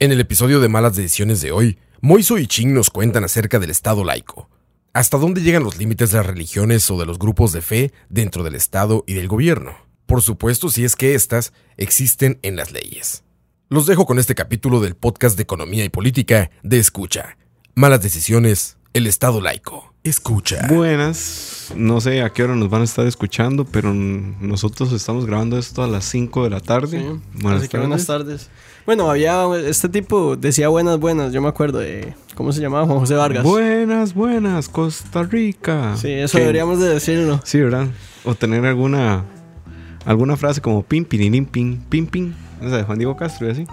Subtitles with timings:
[0.00, 3.70] En el episodio de Malas Decisiones de hoy, Moiso y Ching nos cuentan acerca del
[3.70, 4.48] Estado laico.
[4.92, 8.44] ¿Hasta dónde llegan los límites de las religiones o de los grupos de fe dentro
[8.44, 9.72] del Estado y del gobierno?
[10.06, 13.24] Por supuesto, si es que éstas existen en las leyes.
[13.70, 17.36] Los dejo con este capítulo del podcast de Economía y Política de Escucha.
[17.74, 19.94] Malas Decisiones, el Estado laico.
[20.04, 20.68] Escucha.
[20.68, 25.58] Buenas, no sé a qué hora nos van a estar escuchando, pero nosotros estamos grabando
[25.58, 27.00] esto a las 5 de la tarde.
[27.00, 27.88] Sí, buenas, así tardes.
[27.88, 28.48] buenas tardes.
[28.88, 32.86] Bueno, había este tipo, decía buenas, buenas, yo me acuerdo de, ¿cómo se llamaba?
[32.86, 33.44] Juan José Vargas.
[33.44, 35.94] Buenas, buenas, Costa Rica.
[35.98, 37.38] Sí, eso deberíamos de decirlo.
[37.44, 37.88] Sí, ¿verdad?
[38.24, 39.26] O tener alguna,
[40.06, 42.32] alguna frase como pim, pin, pim, pim, pim.
[42.62, 43.66] No sé, Juan Diego Castro y así.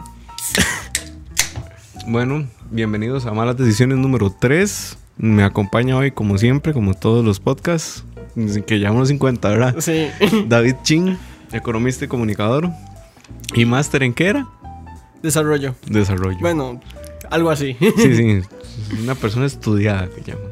[2.08, 4.97] bueno, bienvenidos a Malas Decisiones número 3.
[5.16, 8.03] Me acompaña hoy, como siempre, como todos los podcasts,
[8.67, 9.75] que llevamos 50, ¿verdad?
[9.80, 10.09] Sí.
[10.50, 11.17] David Ching,
[11.53, 12.70] economista y comunicador.
[13.53, 14.50] ¿Y máster en qué era?
[15.25, 15.75] Desarrollo.
[15.88, 16.38] Desarrollo.
[16.39, 16.79] Bueno,
[17.29, 17.75] algo así.
[17.79, 18.41] Sí, sí.
[19.03, 20.45] Una persona estudiada que llaman.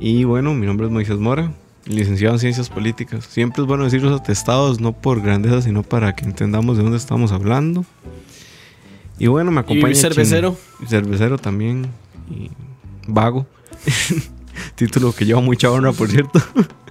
[0.00, 1.52] Y bueno, mi nombre es Moisés Mora,
[1.86, 3.24] licenciado en Ciencias Políticas.
[3.24, 6.98] Siempre es bueno decir los atestados, no por grandeza, sino para que entendamos de dónde
[6.98, 7.84] estamos hablando.
[9.18, 9.92] Y bueno, me acompaña.
[9.92, 10.56] ¿Y cervecero?
[10.86, 11.86] cervecero también.
[12.30, 12.50] Y
[13.06, 13.46] vago.
[14.74, 16.40] Título que lleva mucha honra, por cierto.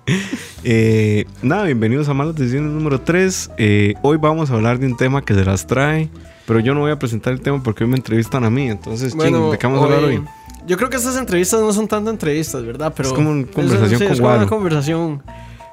[0.64, 3.52] eh, nada, bienvenidos a Malas Decisiones número 3.
[3.58, 6.10] Eh, hoy vamos a hablar de un tema que se las trae
[6.46, 8.70] pero yo no voy a presentar el tema porque hoy me entrevistan a mí.
[8.70, 10.24] Entonces, bueno, ¿de qué vamos a hablar hoy?
[10.68, 12.94] Yo creo que estas entrevistas no son tanto entrevistas, ¿verdad?
[12.96, 15.24] Pero es como una conversación sí, con es como una conversación.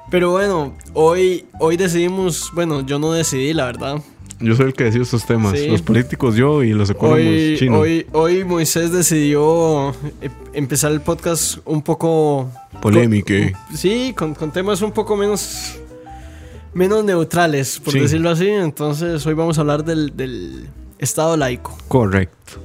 [0.09, 4.01] Pero bueno, hoy, hoy decidimos, bueno, yo no decidí, la verdad.
[4.39, 5.59] Yo soy el que decide estos temas.
[5.59, 5.67] Sí.
[5.67, 7.79] Los políticos yo y los económicos hoy, chinos.
[7.79, 12.49] Hoy, hoy Moisés decidió eh, empezar el podcast un poco...
[12.81, 13.33] Polémico.
[13.75, 15.77] Sí, con, con temas un poco menos
[16.73, 17.99] menos neutrales, por Sí.
[17.99, 18.47] decirlo así.
[18.47, 20.67] Entonces, hoy vamos a hablar del, del
[20.99, 21.77] Estado laico.
[21.87, 22.61] Correcto.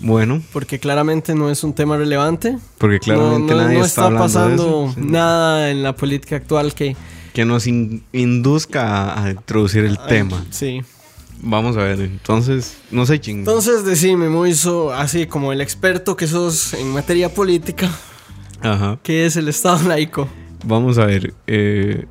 [0.00, 2.56] Bueno, Porque claramente no es un tema relevante.
[2.78, 4.94] porque claramente no, no- nadie no está, pasando de eso.
[4.94, 5.00] Sí.
[5.04, 6.96] nada en la política actual que...
[7.32, 10.44] Que nos in- induzca a, a introducir el tema.
[10.50, 10.82] Sí.
[11.40, 13.38] Vamos a ver, entonces, no sé, ching.
[13.40, 17.90] Entonces, decime, Moiso, así como el experto que sos en materia política,
[18.60, 18.98] Ajá.
[19.04, 20.28] ¿qué es el Estado laico?
[20.64, 21.34] Vamos a ver.
[21.46, 22.06] Eh,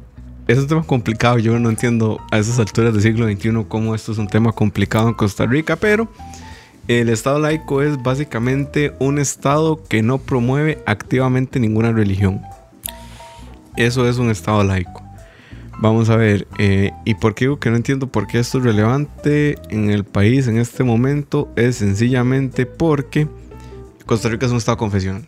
[0.47, 1.37] es un tema complicado.
[1.39, 5.09] Yo no entiendo a esas alturas del siglo XXI cómo esto es un tema complicado
[5.09, 6.07] en Costa Rica, pero
[6.87, 12.41] el Estado laico es básicamente un Estado que no promueve activamente ninguna religión.
[13.75, 15.03] Eso es un Estado laico.
[15.79, 18.63] Vamos a ver, eh, ¿y por qué digo que no entiendo por qué esto es
[18.63, 21.51] relevante en el país en este momento?
[21.55, 23.27] Es sencillamente porque
[24.07, 25.27] Costa Rica es un Estado confesional.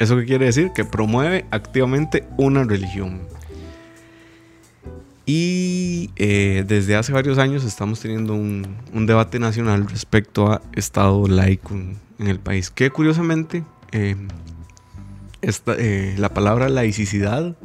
[0.00, 0.72] ¿Eso qué quiere decir?
[0.74, 3.20] Que promueve activamente una religión.
[5.24, 11.26] Y eh, desde hace varios años estamos teniendo un, un debate nacional respecto a Estado
[11.28, 12.70] laico en, el país.
[12.70, 14.16] Que curiosamente, eh,
[15.40, 17.56] esta, eh, la palabra laicidad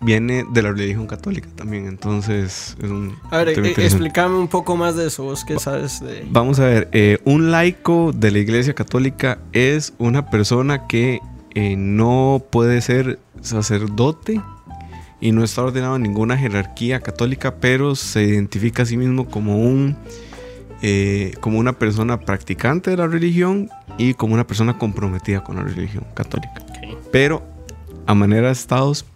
[0.00, 1.86] viene de la religión católica también.
[1.86, 6.00] Entonces, es un A ver, eh, explícame un poco más de eso, vos que sabes
[6.00, 6.26] de...
[6.30, 11.20] Vamos a ver, un laico de la Iglesia Católica es una persona que
[11.76, 14.40] no puede ser sacerdote
[15.20, 19.58] y no está ordenado en ninguna jerarquía católica, pero se identifica a sí mismo como
[19.58, 19.96] un
[20.82, 25.62] eh, como una persona practicante de la religión y como una persona comprometida con la
[25.62, 26.62] religión católica.
[27.10, 27.42] Pero
[28.06, 29.06] a manera de estados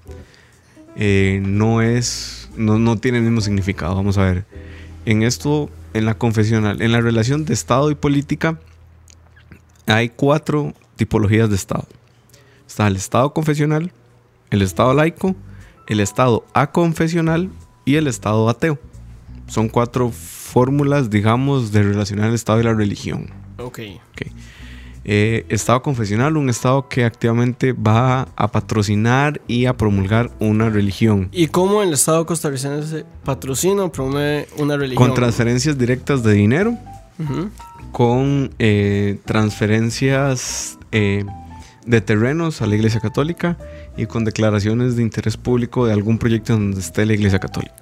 [0.97, 3.95] eh, no es no, no tiene el mismo significado.
[3.95, 4.45] Vamos a ver.
[5.05, 8.59] En esto, en la confesional, en la relación de Estado y política,
[9.87, 11.87] hay cuatro tipologías de Estado.
[12.67, 13.93] Está el Estado confesional,
[14.51, 15.35] el Estado laico,
[15.89, 17.51] el Estado aconfesional
[17.85, 18.79] y el Estado ateo.
[19.49, 23.31] Son cuatro fórmulas, digamos, de relacionar el Estado y la religión.
[23.59, 23.81] Ok.
[25.11, 31.31] Eh, estado confesional, un Estado que activamente va a patrocinar y a promulgar una religión.
[31.33, 35.07] ¿Y cómo el Estado costarricense patrocina o promueve una religión?
[35.07, 36.77] Con transferencias directas de dinero,
[37.91, 41.25] con eh, transferencias eh,
[41.89, 43.57] de terrenos a la Iglesia Católica
[43.97, 47.75] y con declaraciones de interés público de algún proyecto donde esté la Iglesia Católica.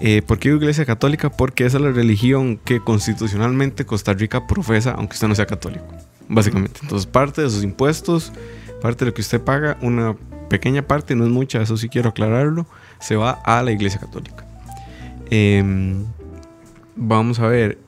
[0.00, 1.28] Eh, ¿Por qué Iglesia Católica?
[1.28, 5.86] Porque esa es la religión que constitucionalmente Costa Rica profesa, aunque usted no sea católico,
[6.28, 6.80] básicamente.
[6.82, 8.32] Entonces, parte de sus impuestos,
[8.80, 10.14] parte de lo que usted paga, una
[10.48, 12.66] pequeña parte, no es mucha, eso sí quiero aclararlo,
[13.00, 14.44] se va a la Iglesia Católica.
[15.30, 16.04] Em,
[16.94, 17.78] vamos a ver,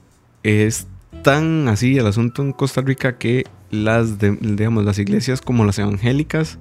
[0.43, 0.89] es
[1.23, 5.79] tan así el asunto en Costa Rica que las, de- digamos, las iglesias como las
[5.79, 6.59] evangélicas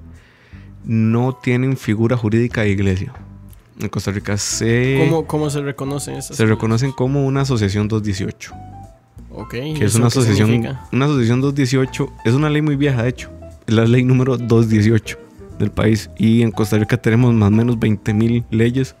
[0.84, 3.12] no tienen figura jurídica de iglesia.
[3.80, 6.36] En Costa Rica se, ¿Cómo, ¿Cómo se reconocen estas?
[6.36, 8.52] se reconocen como una asociación 218.
[9.32, 9.50] Ok.
[9.50, 10.86] que es ¿eso una asociación, significa?
[10.92, 13.30] una asociación 218, es una ley muy vieja de hecho,
[13.66, 15.18] es la ley número 218
[15.58, 18.94] del país y en Costa Rica tenemos más o menos 20 mil leyes,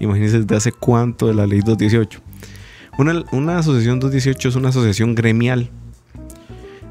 [0.00, 2.20] imagínense desde hace cuánto de la ley 218.
[2.98, 5.70] Una, una asociación 218 es una asociación gremial,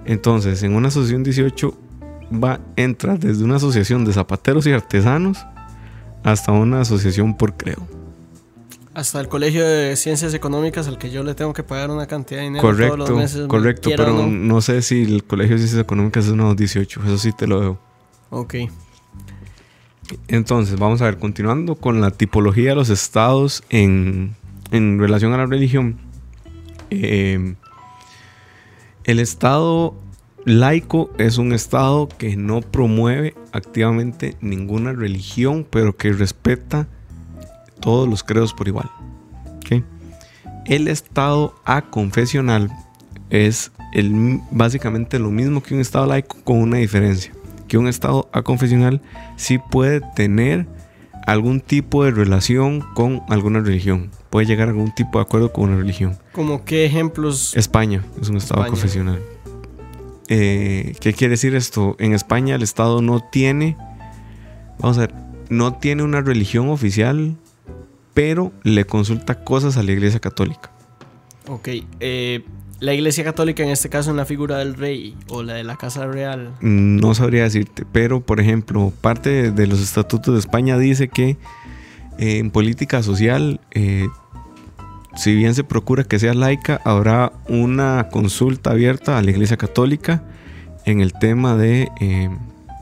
[0.07, 1.77] entonces en una asociación 18
[2.44, 5.38] va, entra desde una asociación de zapateros y artesanos
[6.24, 7.88] hasta una asociación por creo.
[8.94, 12.39] Hasta el colegio de ciencias económicas al que yo le tengo que pagar una cantidad
[12.39, 13.48] de dinero Correcto, todos los meses.
[13.48, 14.27] correcto, pero no.
[14.27, 14.59] no.
[14.62, 17.80] sé si el Colegio de Ciencias Económicas es una 218, eso sí te lo dejo.
[18.31, 18.56] Ok.
[20.27, 24.36] Entonces, vamos a ver, continuando con la tipología de los estados en,
[24.71, 25.98] en relación a la religión.
[26.89, 27.53] Eh,
[29.07, 29.95] el estado
[30.44, 36.88] laico es un estado que no promueve activamente ninguna religión, pero que respeta
[37.80, 38.92] todos los credos por igual.
[40.65, 42.69] El estado aconfesional
[43.30, 43.71] es
[44.51, 47.31] básicamente lo mismo que un estado laico con una diferencia.
[47.69, 49.01] Que un estado aconfesional
[49.38, 50.68] sí puede tener
[51.25, 54.12] algún tipo de relación con alguna religión.
[54.29, 56.18] Puede llegar a algún tipo de acuerdo con una religión.
[56.33, 57.56] ¿Como qué ejemplos?
[57.56, 58.69] España es un estado España.
[58.69, 59.21] confesional.
[60.27, 61.95] Eh, ¿Qué quiere decir esto?
[62.00, 63.77] En España el Estado no tiene,
[64.79, 65.13] vamos a ver,
[65.50, 67.38] no tiene una religión oficial,
[68.13, 70.71] pero le consulta cosas a la Iglesia Católica.
[71.47, 71.69] Ok.
[72.01, 72.44] eh,
[72.79, 75.77] la iglesia católica, en este caso, en la figura del rey o la de la
[75.77, 76.53] casa real.
[76.62, 81.38] No sabría decirte, pero por ejemplo, parte de, los estatutos de España dice que
[82.18, 84.08] en política social, eh,
[85.16, 90.24] si bien se procura que sea laica, habrá una consulta abierta a la Iglesia Católica
[90.86, 92.30] en el tema de, eh,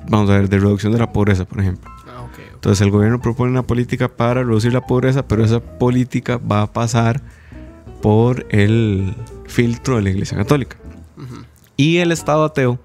[0.10, 1.90] vamos a ver, de reducción de la pobreza, por ejemplo.
[2.08, 2.28] Ah.
[2.54, 6.74] Entonces el gobierno propone una política para reducir la pobreza, pero esa política va a
[6.74, 7.22] pasar
[8.02, 9.16] por el
[9.48, 10.78] filtro de la Iglesia Católica.
[11.78, 12.80] Y el Estado ateo,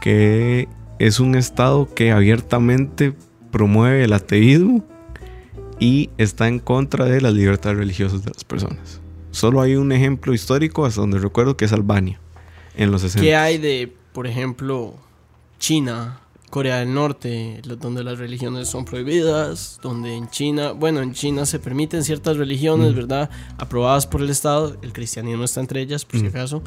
[0.00, 0.68] que
[0.98, 3.14] es un Estado que abiertamente
[3.50, 4.84] promueve el ateísmo
[5.82, 9.00] y está en contra de las libertades religiosas de las personas.
[9.32, 12.20] Solo hay un ejemplo histórico hasta donde recuerdo que es Albania,
[12.76, 13.20] en los 60.
[13.22, 14.94] ¿Qué hay de, por ejemplo,
[15.58, 16.20] China,
[16.50, 21.58] Corea del Norte, donde las religiones son prohibidas, donde en China, bueno, en China se
[21.58, 22.96] permiten ciertas religiones, Mm.
[22.96, 23.30] ¿verdad?
[23.58, 26.28] Aprobadas por el Estado, el cristianismo está entre ellas, por si Mm.
[26.28, 26.62] acaso.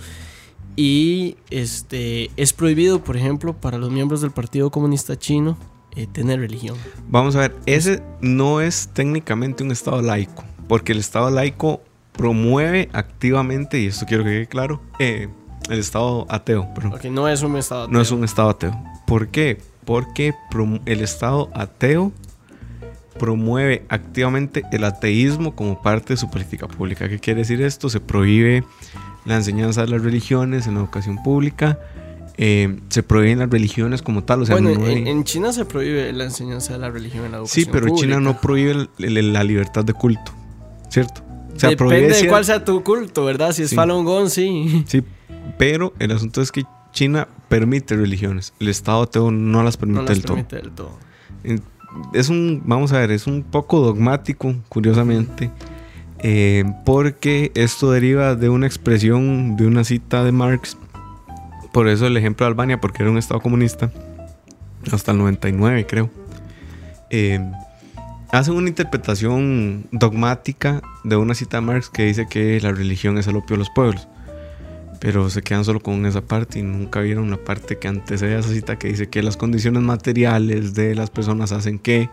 [0.76, 5.58] Y este es prohibido, por ejemplo, para los miembros del Partido Comunista Chino
[5.96, 6.78] eh, tener religión.
[7.10, 11.82] Vamos a ver, ese no es técnicamente un Estado laico, porque el Estado laico
[12.12, 15.30] promueve activamente, y esto quiero que quede claro, eh,
[15.70, 16.92] el Estado ateo, perdón.
[16.92, 17.88] Porque no es un Estado.
[17.88, 18.18] No es ateo.
[18.18, 18.84] un Estado ateo.
[19.08, 19.58] ¿Por qué?
[19.86, 20.34] Porque
[20.86, 22.12] el Estado ateo
[23.20, 27.08] promueve activamente el ateísmo como parte de su política pública.
[27.08, 27.90] ¿Qué quiere decir esto?
[27.90, 28.64] Se prohíbe
[29.26, 31.80] la enseñanza de las religiones en la educación pública.
[32.38, 34.42] Eh, se prohíben las religiones como tal.
[34.42, 37.26] O sea, bueno, no hay- en, en China se prohíbe la enseñanza de la religión
[37.26, 40.32] en la sí, educación pero China no prohíbe el- el- la libertad de culto.
[40.90, 41.22] ¿Cierto?
[41.56, 43.52] O sea, prohíbe Depende de cuál sea tu culto, ¿verdad?
[43.54, 43.76] Si es Sí.
[43.76, 44.84] Falun Gong, sí.
[44.88, 45.02] Sí,
[45.58, 48.54] pero el asunto es que China permite religiones.
[48.60, 50.36] El Estado ateo no las permite No las del todo.
[50.36, 51.00] permite del todo.
[52.14, 55.50] Es un, vamos a ver, es un poco dogmático, curiosamente,
[56.20, 60.78] eh, porque esto deriva de una expresión, de una cita de Marx.
[61.76, 63.92] Por eso el ejemplo de Albania, porque era un estado comunista,
[64.94, 66.10] hasta el 99 creo.
[67.10, 67.38] Eh,
[68.32, 73.28] hacen una interpretación dogmática de una cita de Marx que dice que la religión es
[73.28, 74.08] el opio de los pueblos.
[75.02, 78.40] Pero se quedan solo con esa parte y nunca vieron la parte que antecede a
[78.40, 82.10] esa cita que dice que las condiciones materiales de las personas hacen que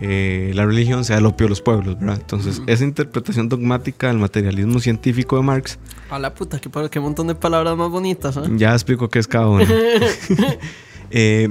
[0.00, 2.18] eh, la religión sea el opio de los pueblos, ¿verdad?
[2.20, 5.78] Entonces, esa interpretación dogmática del materialismo científico de Marx,
[6.10, 8.42] A la puta, qué, qué montón de palabras más bonitas, ¿eh?
[8.56, 9.66] ya explico qué es cada una.
[11.10, 11.48] Eh,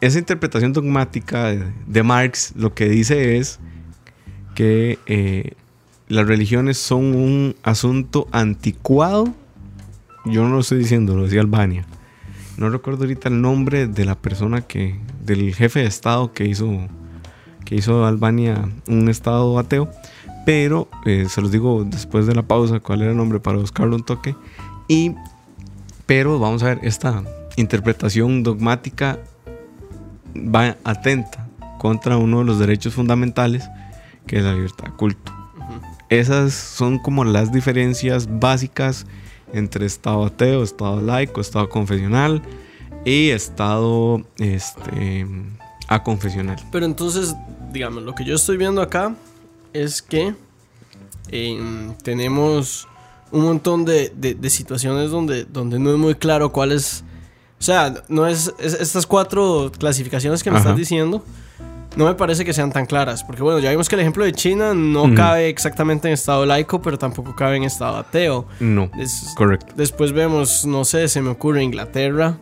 [0.00, 3.60] esa interpretación dogmática de, de Marx lo que dice es
[4.56, 4.98] que
[6.08, 9.32] las religiones son un asunto anticuado.
[10.24, 11.86] Yo no lo estoy diciendo, lo decía Albania.
[12.56, 16.88] No recuerdo ahorita el nombre de la persona que, del jefe de Estado que hizo,
[17.66, 19.90] que hizo Albania un Estado ateo.
[20.46, 23.96] Pero eh, se los digo después de la pausa cuál era el nombre para buscarlo
[23.96, 24.34] un toque.
[24.88, 25.14] Y,
[26.06, 27.22] pero vamos a ver, esta
[27.56, 29.18] interpretación dogmática
[30.34, 33.68] va atenta contra uno de los derechos fundamentales
[34.26, 35.32] que es la libertad de culto.
[36.08, 39.06] Esas son como las diferencias básicas
[39.52, 42.42] entre Estado ateo, Estado laico, Estado confesional
[43.04, 45.26] y Estado este,
[45.88, 46.56] aconfesional.
[46.72, 47.34] Pero entonces,
[47.72, 49.14] digamos, lo que yo estoy viendo acá
[49.72, 50.34] es que
[51.30, 52.86] em, tenemos
[53.32, 57.02] un montón de, de- de situaciones donde, donde no es muy claro cuál es.
[57.58, 60.66] O sea, no es, es- estas cuatro clasificaciones que me Ajá.
[60.68, 61.24] estás diciendo.
[61.96, 63.24] No me parece que sean tan claras.
[63.24, 66.82] Porque bueno, ya vimos que el ejemplo de China no cabe exactamente en estado laico,
[66.82, 68.46] pero tampoco cabe en estado ateo.
[68.60, 69.72] No, Es- correcto.
[69.76, 72.36] Después vemos, no sé, se me ocurre Inglaterra,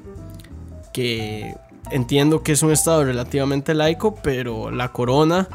[0.92, 1.54] que
[1.90, 5.48] entiendo que es un estado relativamente laico, pero la corona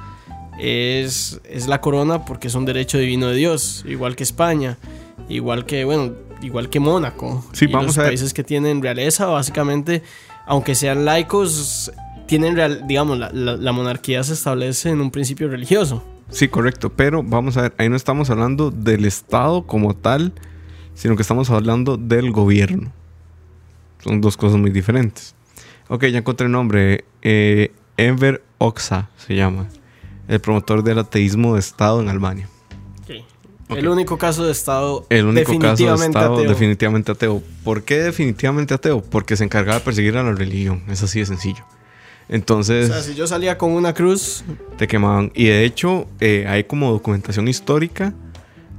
[0.60, 4.78] es, es la corona porque es un derecho divino de Dios, igual que España,
[5.28, 7.46] igual que, bueno, igual que Mónaco.
[7.54, 8.10] Sí, Y vamos los a ver.
[8.12, 10.04] países que tienen realeza, básicamente,
[10.46, 11.92] aunque sean laicos,
[12.28, 16.04] tienen, real- digamos, la, la- la monarquía se establece en un principio religioso.
[16.30, 16.92] Sí, correcto.
[16.92, 20.32] Pero vamos a ver, ahí no estamos hablando del Estado como tal,
[20.94, 22.92] sino que estamos hablando del gobierno.
[24.04, 25.34] Son dos cosas muy diferentes.
[25.90, 27.04] Ok, ya encontré el nombre.
[27.22, 29.68] Eh, Enver Oxa se llama.
[30.28, 32.48] El promotor del ateísmo de Estado en Albania.
[33.70, 36.50] El único caso de estado El único caso de Estado ateo.
[36.50, 37.44] definitivamente ateo.
[37.64, 39.02] ¿Por qué definitivamente ateo?
[39.02, 40.84] Porque se encargaba de perseguir a la religión.
[40.90, 41.64] Es así de sencillo.
[41.64, 44.44] O Entonces sea, si yo salía con una cruz,
[44.78, 45.32] te quemaban.
[45.36, 48.14] Y de hecho eh, hay como documentación histórica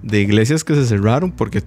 [0.02, 1.62] de iglesias que se cerraron porque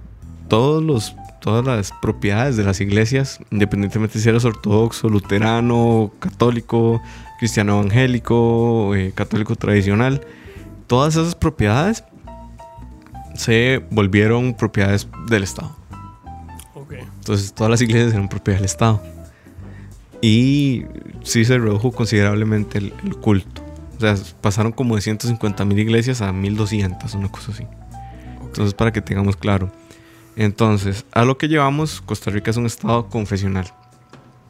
[0.48, 7.02] todos los, todas las propiedades de las iglesias, independientemente si eras ortodoxo, luterano, católico,
[7.38, 10.22] cristiano evangélico, eh, católico tradicional,
[10.86, 12.02] todas esas propiedades
[13.34, 15.76] se volvieron propiedades del Estado.
[17.18, 19.02] Entonces todas las iglesias eran propiedad del Estado.
[20.22, 20.84] Y
[21.24, 23.62] sí se redujo considerablemente el, el culto.
[23.98, 27.66] O sea, pasaron como de 150 mil iglesias a 1200, una cosa así.
[28.40, 29.70] Entonces, para que tengamos claro.
[30.36, 33.72] Entonces, a lo que llevamos, Costa Rica es un estado confesional.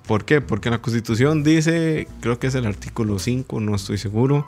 [0.07, 0.41] ¿Por qué?
[0.41, 4.47] Porque la constitución dice, creo que es el artículo 5, no estoy seguro,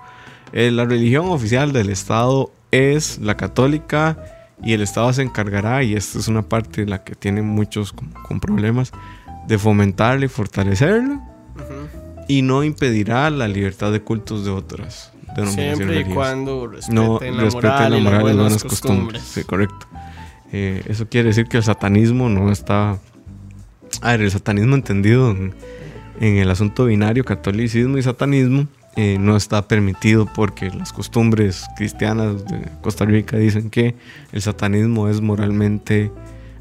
[0.52, 4.18] eh, la religión oficial del estado es la católica
[4.62, 7.92] y el estado se encargará, y esta es una parte en la que tiene muchos
[7.92, 8.92] con, con problemas,
[9.46, 11.20] de fomentarla y fortalecerla
[12.28, 15.12] y no impedirá la libertad de cultos de otras
[15.44, 16.14] Siempre y religiosas.
[16.14, 19.22] cuando respeten no la respeten moral, la y las moral y las buenas buenas costumbres.
[19.22, 19.86] Sí, correcto.
[20.52, 22.98] Eh, eso quiere decir que el satanismo no está...
[24.02, 25.54] A ver, el satanismo entendido en,
[26.20, 28.66] en el asunto binario, catolicismo y satanismo,
[28.98, 33.94] eh, no está permitido porque las costumbres cristianas de Costa Rica dicen que
[34.32, 36.10] el satanismo es moralmente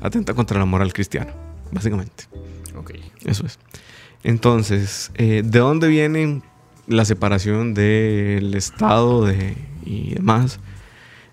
[0.02, 1.32] atenta contra la moral cristiana,
[1.72, 2.26] básicamente.
[2.78, 2.92] Ok.
[3.24, 3.58] Eso es.
[4.24, 6.42] Entonces, eh, ¿de dónde viene
[6.88, 10.60] la separación del Estado de, y demás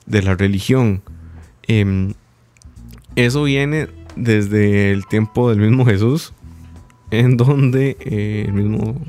[0.07, 1.03] de la religión?
[1.67, 2.15] Em,
[3.17, 6.33] eso viene desde el tiempo del mismo Jesús,
[7.11, 9.01] en donde eh, el mismo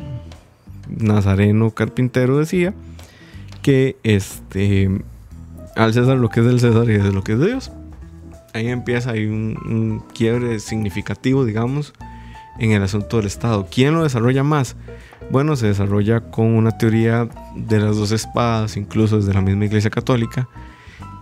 [0.89, 2.73] Nazareno carpintero decía
[3.61, 4.89] que este
[5.75, 7.71] al César lo que es del César y de lo que es de Dios.
[8.53, 11.93] Ahí empieza hay un, un quiebre significativo, digamos,
[12.59, 13.67] en el asunto del Estado.
[13.71, 14.75] ¿Quién lo desarrolla más?
[15.31, 19.89] Bueno, se desarrolla con una teoría de las dos espadas, incluso desde la misma Iglesia
[19.89, 20.47] Católica.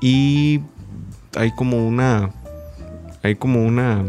[0.01, 0.61] Y
[1.35, 2.31] hay como una.
[3.24, 4.04] Hay como una.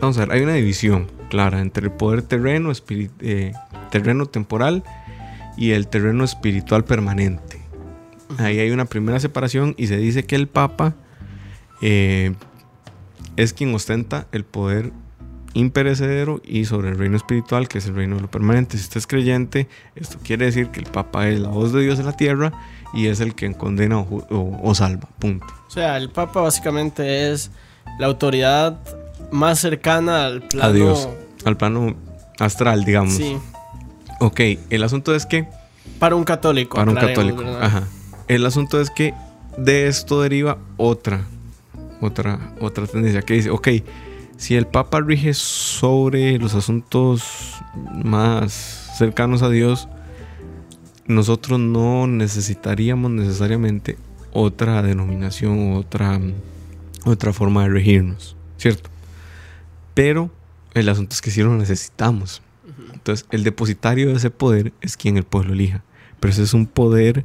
[0.00, 2.72] Vamos a ver, hay una división clara entre el poder terreno,
[3.20, 3.52] eh,
[3.90, 4.82] terreno temporal
[5.56, 7.60] y el terreno espiritual permanente.
[8.38, 10.94] Ahí hay una primera separación y se dice que el Papa
[11.82, 12.34] eh,
[13.36, 14.92] es quien ostenta el poder
[15.54, 18.76] imperecedero y sobre el reino espiritual, que es el reino de lo permanente.
[18.76, 21.98] Si usted es creyente, esto quiere decir que el Papa es la voz de Dios
[21.98, 22.52] en la tierra
[22.94, 25.08] y es el que condena o, o- o salva.
[25.18, 25.46] Punto.
[25.66, 27.50] O sea, el Papa básicamente es
[27.98, 28.78] la autoridad
[29.30, 30.68] más cercana al plano.
[30.68, 31.08] A Dios.
[31.44, 31.94] Al plano
[32.38, 33.14] astral, digamos.
[33.14, 33.36] Sí,
[34.20, 35.48] Ok, el asunto es que
[35.98, 36.76] para un católico.
[36.76, 37.42] para un católico.
[37.60, 37.84] Ajá.
[38.28, 39.14] El asunto es que
[39.56, 41.22] de esto deriva otra,
[42.00, 43.68] otra, otra tendencia que dice, ok,
[44.36, 47.22] si el Papa rige sobre los asuntos
[48.04, 48.52] más
[48.96, 49.88] cercanos a Dios,
[51.06, 53.98] nosotros no necesitaríamos necesariamente
[54.32, 56.20] otra denominación, otra,
[57.04, 58.90] otra forma de regirnos, ¿cierto?
[59.94, 60.30] Pero
[60.74, 62.42] el asunto es que sí lo necesitamos.
[62.92, 65.82] Entonces, el depositario de ese poder es quien el pueblo elija.
[66.20, 67.24] Pero ese es un poder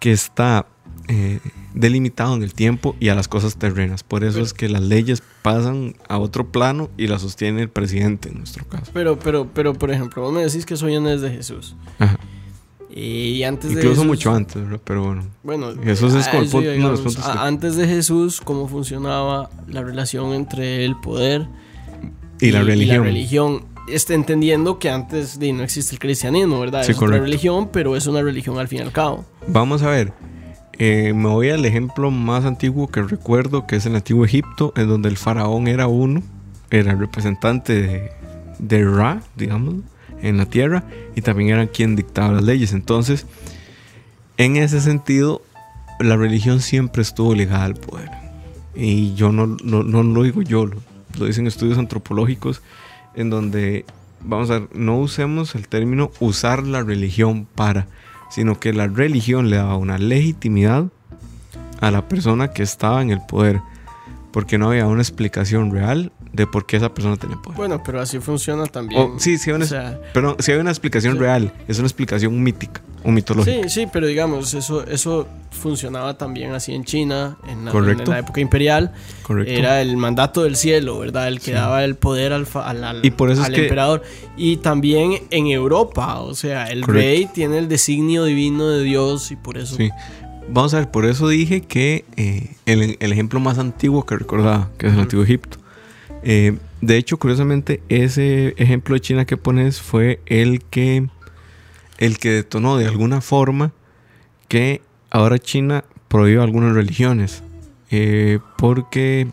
[0.00, 0.66] que está
[1.08, 1.38] eh,
[1.74, 4.02] delimitado en el tiempo y a las cosas terrenas.
[4.02, 8.30] Por eso es que las leyes pasan a otro plano y las sostiene el presidente
[8.30, 8.90] en nuestro caso.
[8.94, 11.76] Pero, pero, pero, por ejemplo, vos me decís que soy es de Jesús.
[11.98, 12.18] Ajá.
[12.98, 14.62] Y antes de Incluso Jesús- mucho antes.
[14.84, 15.22] Pero bueno.
[15.42, 19.50] Bueno, Jesús es a como eso punto- uno de los Antes de Jesús, ¿cómo funcionaba
[19.68, 21.46] la relación entre el poder
[22.40, 23.04] Y la religión.
[23.04, 23.64] religión?
[23.88, 26.82] Este, entendiendo que antes de, no existe el cristianismo, ¿verdad?
[26.84, 27.22] Sí, es correcto.
[27.24, 29.24] religión, pero es una religión al fin y al cabo.
[29.46, 30.12] Vamos a ver.
[30.78, 34.88] Eh, me voy al ejemplo más antiguo que recuerdo, que es el antiguo Egipto, en
[34.88, 36.22] donde el faraón era uno,
[36.70, 38.10] era el representante de,
[38.58, 39.76] de Ra, digamos,
[40.22, 42.72] en la tierra, y también era quien dictaba las leyes.
[42.72, 43.26] Entonces,
[44.36, 45.42] en ese sentido,
[46.00, 48.10] la religión siempre estuvo ligada al poder.
[48.74, 50.76] Y yo no, no, no lo digo yo, lo,
[51.18, 52.62] lo dicen estudios antropológicos,
[53.14, 53.84] en donde,
[54.22, 57.86] vamos a ver, no usemos el término usar la religión para
[58.28, 60.86] sino que la religión le daba una legitimidad
[61.80, 63.60] a la persona que estaba en el poder,
[64.32, 67.56] porque no había una explicación real de por qué esa persona tenía poder.
[67.56, 69.18] Bueno, pero así funciona también.
[69.18, 71.18] Sí, sí, hay una, O sea, pero sí hay una explicación sí.
[71.18, 73.62] real, es una explicación mítica o mitológica.
[73.64, 78.02] Sí, sí, pero digamos, eso, eso funcionaba también así en China, en la, Correcto.
[78.04, 78.92] en la época imperial.
[79.22, 79.50] Correcto.
[79.52, 81.28] Era el mandato del cielo, ¿verdad?
[81.28, 81.52] El que Sí.
[81.52, 84.02] daba el poder al, al, al- Y por eso es al que- emperador.
[84.36, 86.92] Y también en Europa, o sea, el Correcto.
[87.08, 89.76] rey tiene el designio divino de Dios y por eso...
[89.76, 89.90] Sí.
[90.48, 94.70] Vamos a ver, por eso dije que eh, el, el ejemplo más antiguo que recordaba,
[94.78, 95.58] que es el antiguo Egipto.
[96.28, 101.06] Eh, de hecho, curiosamente, ese ejemplo de China que pones fue el que,
[101.98, 103.70] el que detonó de alguna forma
[104.48, 107.44] que ahora China prohíbe algunas religiones.
[107.92, 109.28] Eh, porque,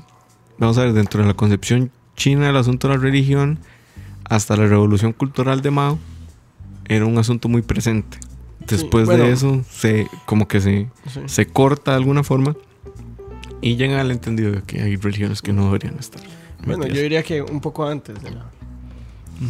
[0.59, 3.57] vamos a ver, dentro de la concepción china del asunto de la religión,
[4.29, 5.97] hasta la revolución cultural de Mao,
[6.85, 8.19] era un asunto muy presente.
[8.67, 9.23] Después bueno.
[9.23, 11.21] de eso, se, como que se, Sí.
[11.25, 12.55] se corta de alguna forma
[13.61, 16.21] y llegan al entendido de que hay religiones que no deberían estar.
[16.65, 18.45] Bueno, yo diría que un poco antes de la,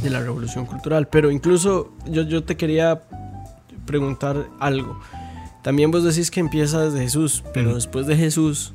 [0.01, 3.01] de la revolución cultural, pero incluso yo, yo te quería
[3.86, 5.00] preguntar algo.
[5.62, 8.74] También vos decís que empieza desde Jesús, pero después de Jesús,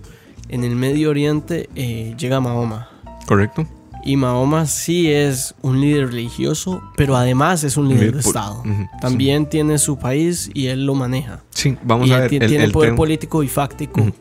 [0.49, 2.89] en el Medio Oriente eh, llega Mahoma.
[3.27, 3.67] Correcto.
[4.05, 8.63] Y Mahoma sí es un líder religioso, pero además es un líder de Líder Estado.
[9.03, 11.41] También tiene su país y él lo maneja.
[11.51, 12.31] Sí, vamos y a él ver.
[12.31, 14.13] ti- El, tiene el poder tema- político y fáctico Ujú.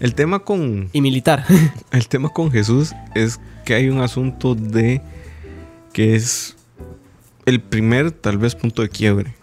[0.00, 1.44] El tema con y militar.
[1.90, 5.02] el tema con Jesús es que hay un asunto de
[5.92, 6.56] que es
[7.46, 9.34] el primer tal vez punto de quiebre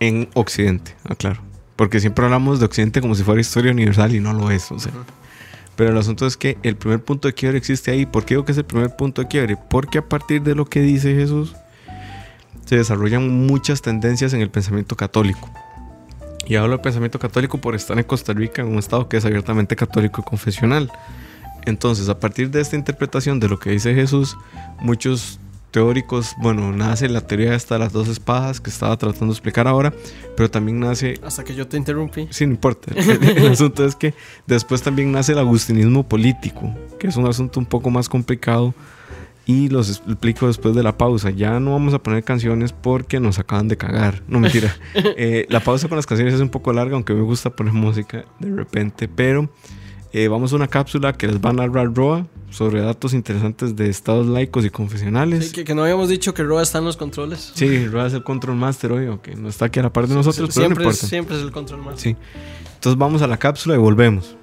[0.00, 1.40] en Occidente, aclaro.
[1.76, 4.70] Porque siempre hablamos de Occidente como si fuera historia universal y no lo es.
[4.70, 4.92] O sea.
[5.76, 8.06] Pero el asunto es que el primer punto de quiebre existe ahí.
[8.06, 9.56] ¿Por qué digo que es el primer punto de quiebre?
[9.68, 11.54] Porque a partir de lo que dice Jesús
[12.66, 15.50] se desarrollan muchas tendencias en el pensamiento católico.
[16.46, 19.24] Y hablo del pensamiento católico por estar en Costa Rica, en un estado que es
[19.24, 20.90] abiertamente católico y confesional.
[21.64, 24.36] Entonces, a partir de esta interpretación de lo que dice Jesús,
[24.80, 25.38] muchos
[25.70, 29.66] teóricos, bueno, nace la teoría esta de las dos espadas que estaba tratando de explicar
[29.66, 29.92] ahora,
[30.36, 32.28] pero también nace Hasta que yo te interrumpí.
[32.30, 32.92] Sí, no importa.
[32.94, 34.14] El, el asunto es que
[34.46, 38.74] después también nace el agustinismo político, que es un asunto un poco más complicado.
[39.44, 41.30] Y los explico después de la pausa.
[41.30, 44.22] Ya no vamos a poner canciones porque nos acaban de cagar.
[44.28, 44.74] No mentira.
[45.16, 48.24] Eh, la pausa con las canciones es un poco larga, aunque me gusta poner música
[48.38, 49.08] de repente.
[49.08, 49.50] Pero
[50.12, 53.88] eh, vamos a una cápsula que les va a narrar Roa sobre datos interesantes de
[53.88, 55.46] estados laicos y confesionales.
[55.46, 57.52] Sí, que, que no habíamos dicho que Roa está en los controles.
[57.54, 60.14] Sí, Roa es el control master hoy, aunque no está aquí a la par de
[60.14, 61.06] nosotros, pero no siempre, es, importa.
[61.08, 61.80] siempre es el control.
[61.96, 62.16] Sí.
[62.74, 64.36] Entonces vamos a la cápsula y volvemos.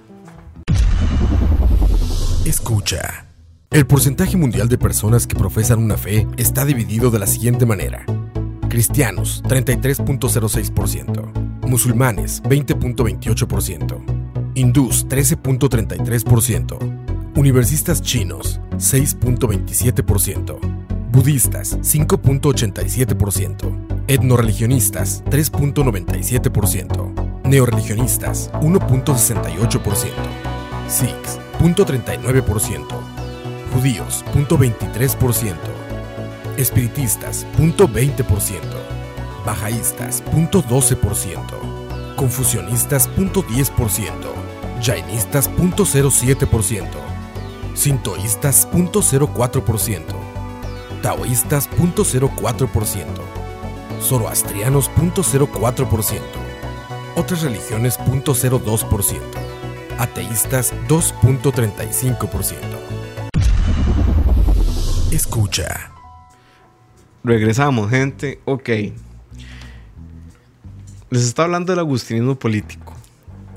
[2.46, 3.29] Escucha.
[3.72, 8.04] El porcentaje mundial de personas que profesan una fe está dividido de la siguiente manera.
[8.68, 11.68] Cristianos, 33.06%.
[11.68, 14.52] Musulmanes, 20.28%.
[14.56, 16.80] Hindús, 13.33%.
[17.36, 20.58] Universistas chinos, 6.27%.
[21.12, 24.04] Budistas, 5.87%.
[24.08, 27.44] Etnoreligionistas, 3.97%.
[27.44, 30.08] Neoreligionistas, 1.68%.
[30.88, 33.19] Sikhs, 0.39%.
[33.70, 35.56] Judíos, 0.23%.
[36.58, 38.62] Espiritistas, 0.20%.
[39.46, 42.16] Bajaístas, 0.12%.
[42.16, 44.12] Confucionistas, 0.10%.
[44.82, 46.88] Jainistas, 0.07%.
[47.74, 50.04] Sintoístas, 0.04%.
[51.02, 53.06] Taoístas, 0.04%.
[54.02, 56.22] Zoroastrianos, 0.04%.
[57.16, 59.22] Otras religiones, 0.02%.
[59.98, 62.99] Ateístas, 2.35%.
[65.12, 65.92] Escucha.
[67.24, 68.40] Regresamos, gente.
[68.46, 68.70] Ok.
[71.10, 72.94] Les está hablando del agustinismo político.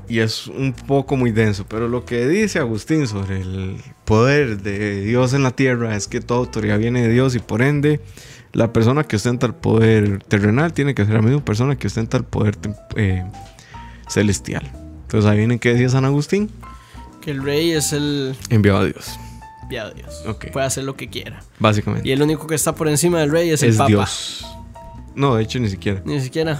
[0.09, 1.65] Y es un poco muy denso.
[1.67, 6.21] Pero lo que dice Agustín sobre el poder de Dios en la tierra es que
[6.21, 8.01] toda autoridad viene de Dios y por ende
[8.51, 12.17] la persona que ostenta el poder terrenal tiene que ser la misma persona que ostenta
[12.17, 12.57] el poder
[12.95, 13.23] eh,
[14.09, 14.71] celestial.
[15.03, 16.49] Entonces ahí vienen que decía San Agustín.
[17.21, 19.19] Que el rey es el Enviado a Dios.
[19.95, 20.23] Dios.
[20.51, 21.41] Puede hacer lo que quiera.
[21.59, 22.07] Básicamente.
[22.07, 23.87] Y el único que está por encima del rey es, el es papa.
[23.89, 24.45] Dios.
[25.15, 26.01] No, de hecho ni siquiera.
[26.05, 26.59] Ni siquiera.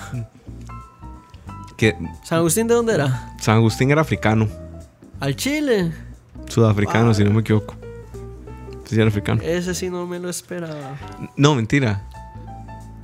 [1.77, 3.35] Que ¿San Agustín de dónde era?
[3.39, 4.47] San Agustín era africano,
[5.19, 5.91] Al Chile.
[6.47, 7.13] sudafricano, Wow.
[7.13, 7.75] si no me equivoco.
[8.85, 9.41] Sí, era africano.
[9.41, 10.95] Ese sí no me lo esperaba.
[11.37, 12.03] No, mentira.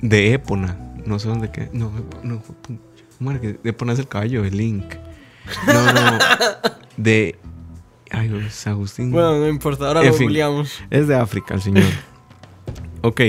[0.02, 0.76] De Épona.
[1.04, 1.68] No sé dónde que.
[1.72, 1.90] No,
[2.22, 2.42] no.
[3.18, 4.94] Madre, Épona es el caballo de Link.
[5.66, 6.18] No, no.
[6.96, 7.38] De.
[8.10, 8.30] Ay,
[8.66, 9.10] Agustín.
[9.12, 10.80] Bueno, no importa, ahora En lo googleamos.
[10.90, 11.84] Es de África, el señor.
[13.02, 13.20] ok.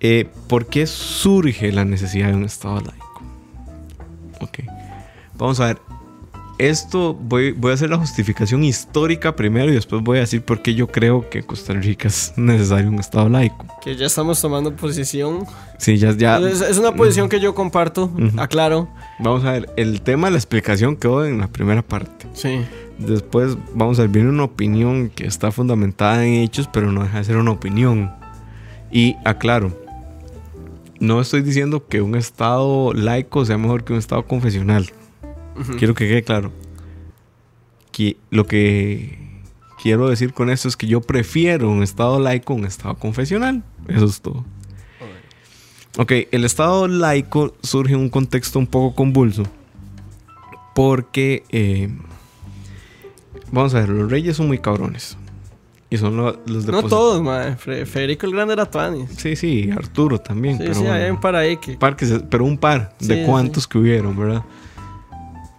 [0.00, 3.22] Eh, ¿Por qué surge la necesidad de un Estado laico?
[4.40, 4.60] Ok.
[5.36, 5.78] Vamos a ver.
[6.58, 10.60] Esto voy, voy a hacer la justificación histórica primero y después voy a decir por
[10.60, 13.66] qué yo creo que Costa Rica es necesario un Estado laico.
[13.82, 15.46] Que ya estamos tomando posición.
[15.78, 16.38] Sí, ya, ya.
[16.38, 18.38] Es, es una posición que yo comparto, Ujú.
[18.38, 18.88] aclaro.
[19.20, 19.70] Vamos a ver.
[19.78, 22.26] El tema de la explicación quedó en la primera parte.
[22.34, 22.60] Sí.
[23.00, 27.18] Después, vamos a ver, viene una opinión que está fundamentada en hechos, pero no deja
[27.18, 28.12] de ser una opinión.
[28.92, 29.72] Y aclaro,
[31.00, 34.90] no estoy diciendo que un Estado laico sea mejor que un Estado confesional.
[35.58, 35.76] Ujú.
[35.78, 36.52] Quiero que quede claro.
[37.90, 39.18] Que lo que
[39.82, 43.64] quiero decir con esto es que yo prefiero un Estado laico a un Estado confesional.
[43.88, 44.44] Eso es todo.
[45.98, 49.44] Ok, el Estado laico surge en un contexto un poco convulso.
[50.74, 51.88] Porque, eh,
[53.52, 55.16] vamos a ver, los reyes son muy cabrones.
[55.92, 57.56] Y son lo- los de No todos, madre.
[57.56, 59.10] Federico el Grande era Tuanis.
[59.16, 60.56] Sí, sí, Arturo también.
[60.56, 60.94] Sí, pero sí, bueno.
[60.94, 61.76] hay un par ahí que.
[61.76, 62.94] Par que se- pero un par.
[63.00, 63.22] Sí, ¿De sí.
[63.26, 64.42] cuántos que hubieron, verdad?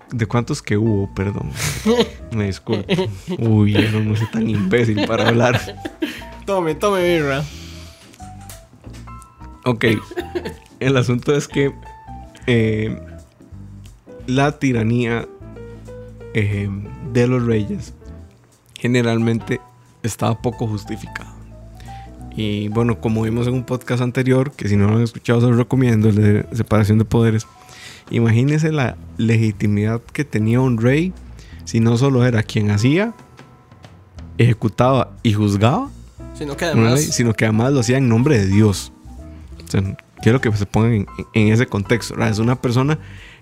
[0.10, 1.14] ¿De cuántos que hubo?
[1.14, 1.52] Perdón.
[2.32, 2.86] Me disculpo.
[3.40, 5.60] Uy, yo no soy tan imbécil para hablar.
[6.46, 7.44] Tome, tome, birra.
[9.66, 9.86] Ok.
[10.80, 11.74] El asunto es que
[12.48, 13.00] eh,
[14.28, 15.28] la tiranía
[16.34, 16.70] eh,
[17.14, 17.94] de los reyes
[18.76, 19.62] generalmente
[20.04, 21.34] estaba poco justificada.
[22.36, 25.48] Y bueno, como vimos en un podcast anterior, que si no lo han escuchado se
[25.48, 27.46] los recomiendo, el de separación de poderes.
[28.10, 31.14] Imagínense la legitimidad que tenía un rey
[31.66, 33.14] si no solo era quien hacía,
[34.38, 35.90] ejecutaba y juzgaba,
[36.34, 36.94] Sino que además.
[36.96, 38.92] ley, sino que además lo hacía en nombre de Dios.
[39.66, 42.16] O sea, quiero que se pongan en, en ese contexto.
[42.16, 42.32] ¿verdad?
[42.32, 43.00] Es una persona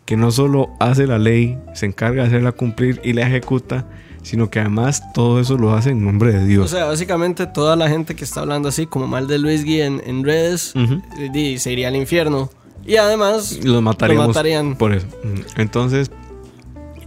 [0.10, 3.86] que no solo hace la ley, se encarga de hacerla cumplir y la ejecuta,
[4.24, 6.72] sino que además todo eso lo hace en nombre de O Dios.
[6.72, 10.02] sea, básicamente toda la gente que está hablando así, como mal de Luis Gui en,
[10.04, 10.74] en redes,
[11.32, 12.50] di, se iría al infierno.
[12.88, 14.76] Y además, Los mataríamos Lo matarían.
[14.78, 15.06] por eso.
[15.24, 16.10] Mm, Entonces,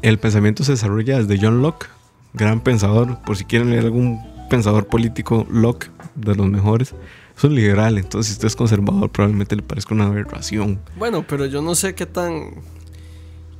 [0.02, 1.86] el pensamiento se desarrolla desde John Locke,
[2.34, 3.18] gran pensador.
[3.26, 6.94] Por si quieren leer algún pensador político, Locke, de los mejores.
[7.36, 10.78] Es un liberal, entonces si usted es conservador, probablemente le parezca una aberración.
[10.96, 12.50] bueno, pero yo no sé qué tan.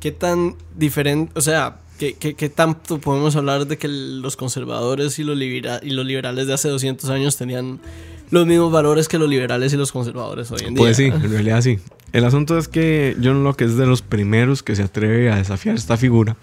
[0.03, 1.33] Qué tan diferente.
[1.37, 5.79] O sea, qué, qué- qué tanto podemos hablar de que los conservadores y los, libera-
[5.81, 7.79] y los liberales de hace 200 años tenían
[8.31, 10.83] los mismos valores que los liberales y los conservadores hoy en día.
[10.83, 11.79] Pues sí, en realidad sí.
[12.13, 15.77] El asunto es que John Locke es de los primeros que se atreve a desafiar
[15.77, 16.37] esta figura.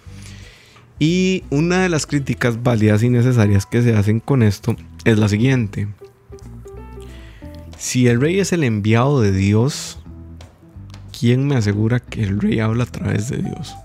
[0.98, 5.28] Y una de las críticas válidas y necesarias que se hacen con esto es la
[5.28, 5.86] siguiente.
[7.78, 9.98] Si el rey es el enviado de Dios,
[11.20, 13.76] ¿quién me asegura que el rey habla a través de Dios?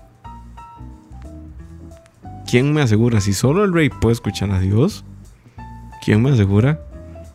[2.48, 3.20] ¿Quién me asegura?
[3.20, 5.04] Si solo el rey puede escuchar a Dios,
[6.02, 6.80] ¿quién me asegura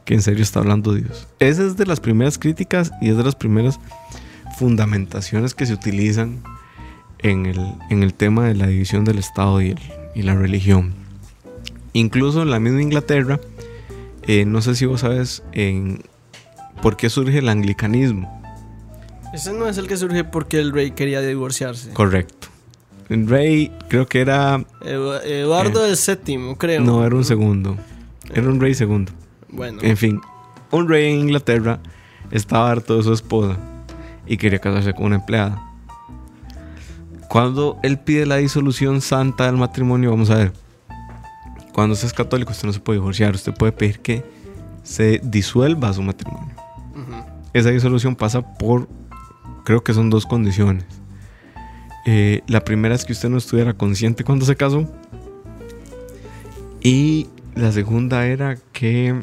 [0.04, 1.28] que en serio está hablando Dios?
[1.40, 3.80] Esa es de las primeras críticas y es de las primeras
[4.58, 6.42] fundamentaciones que se utilizan
[7.20, 7.60] en el,
[7.92, 9.76] en el tema de la división del Estado y,
[10.16, 10.96] la religión.
[11.94, 13.40] Incluso en la misma Inglaterra,
[14.24, 16.02] eh, no sé si vos sabes en
[16.82, 18.41] por qué surge el anglicanismo.
[19.34, 21.92] Ese no es el que surge porque el rey quería divorciarse.
[21.94, 22.48] Correcto.
[23.10, 24.58] El rey creo que era...
[24.82, 26.82] Edu- Eduardo el VII, creo.
[26.82, 26.86] Eh.
[26.86, 27.78] No, era un segundo.
[28.34, 29.12] Era un rey segundo.
[29.50, 30.22] Bueno, En fin,
[30.72, 31.80] un rey en Inglaterra
[32.32, 33.58] estaba harto de su esposa
[34.26, 35.62] y quería casarse con una empleada.
[37.28, 40.54] Cuando él pide la disolución santa del matrimonio, vamos a ver.
[41.74, 43.34] Cuando usted es católico, usted no se puede divorciar.
[43.36, 44.24] Usted puede pedir que
[44.84, 46.54] se disuelva su matrimonio.
[47.54, 48.88] Esa disolución pasa por,
[49.66, 50.86] creo que son dos condiciones.
[52.06, 54.88] Eh, la primera es que usted no estuviera consciente cuando se casó.
[56.82, 59.22] Y la segunda era que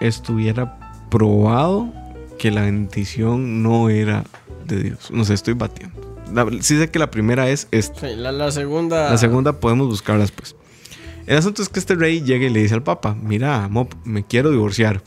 [0.00, 0.78] estuviera
[1.10, 1.92] probado
[2.38, 4.24] que la bendición no era
[4.66, 5.10] de Dios.
[5.10, 6.00] No sé, estoy batiendo.
[6.32, 8.00] La- sí sé que la primera es esta.
[8.08, 9.10] Sí, la, la segunda.
[9.10, 10.56] La segunda podemos buscarla después.
[11.26, 14.24] El asunto es que este rey llega y le dice al papa, mira, Mop, me
[14.24, 15.02] quiero divorciar.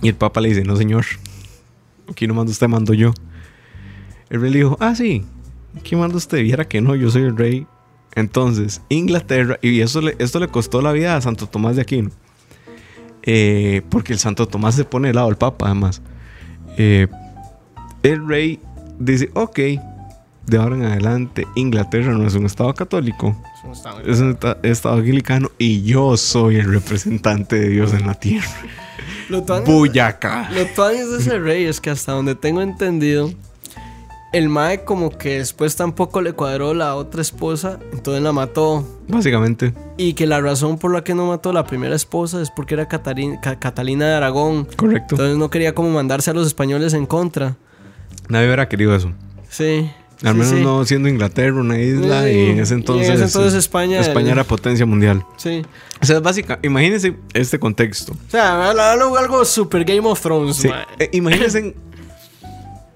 [0.00, 1.04] Y el papa le dice, no señor,
[2.10, 3.12] aquí no manda usted, mando yo.
[4.30, 5.24] El rey le dijo, ah, sí,
[5.78, 7.66] aquí manda usted, viera que no, yo soy el rey.
[8.14, 12.10] Entonces, Inglaterra, y eso le, esto le costó la vida a Santo Tomás de Aquino.
[13.22, 16.00] Eh, porque el Santo Tomás se pone del lado del papa, además.
[16.76, 17.06] Eh,
[18.02, 18.60] el rey
[18.98, 19.58] dice, ok,
[20.46, 24.30] de ahora en adelante Inglaterra no es un estado católico, Es un estado- es un
[24.30, 28.48] esta- estado anglicano y yo soy el representante de Dios en la tierra.
[29.28, 30.48] Lo Boyacá.
[30.50, 33.30] Lo de ese rey es que hasta donde tengo entendido,
[34.32, 38.86] el Mae como que después tampoco le cuadró la otra esposa, entonces la mató.
[39.08, 42.50] Básicamente, Y que la razón por la que no mató a la primera esposa es
[42.50, 44.66] porque era Catalina de Aragón.
[44.76, 45.14] correcto.
[45.14, 47.56] Entonces no quería como mandarse a los españoles en contra.
[48.28, 49.10] Nadie hubiera querido eso.
[49.48, 49.90] Sí.
[50.24, 50.60] Al menos sí.
[50.62, 54.32] no siendo Inglaterra una isla Sí, y en ese en entonces, ese entonces España- España
[54.32, 55.24] era potencia mundial.
[55.36, 55.62] Sí.
[56.02, 58.12] O sea, es básica, imagínense este contexto.
[58.12, 61.74] O sea, algo, algo super Game of Thrones, eh, imagínense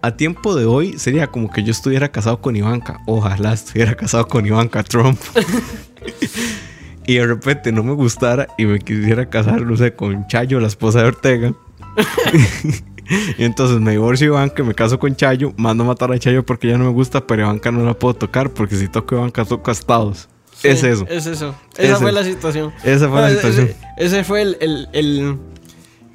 [0.02, 3.00] a tiempo de hoy sería como que yo estuviera casado con Ivanka.
[3.06, 5.18] Ojalá estuviera casado con Ivanka Trump.
[7.06, 10.66] y de repente no me gustara y me quisiera casar, no sé, con Chayo, la
[10.66, 11.54] esposa de Ortega.
[13.38, 16.68] y entonces me divorcio Ivanka, me caso con Chayo, mando a matar a Chayo porque
[16.68, 19.70] ya no me gusta, pero Ivanka no la puedo tocar porque si toco Ivanka toco
[19.70, 20.28] a Estados.
[20.52, 21.06] Sí, es eso.
[21.08, 21.54] Es eso.
[21.76, 22.20] Es Esa fue eso.
[22.20, 22.72] la situación.
[22.84, 23.66] Esa fue la situación.
[23.66, 25.38] Ese, ese fue el, el, el,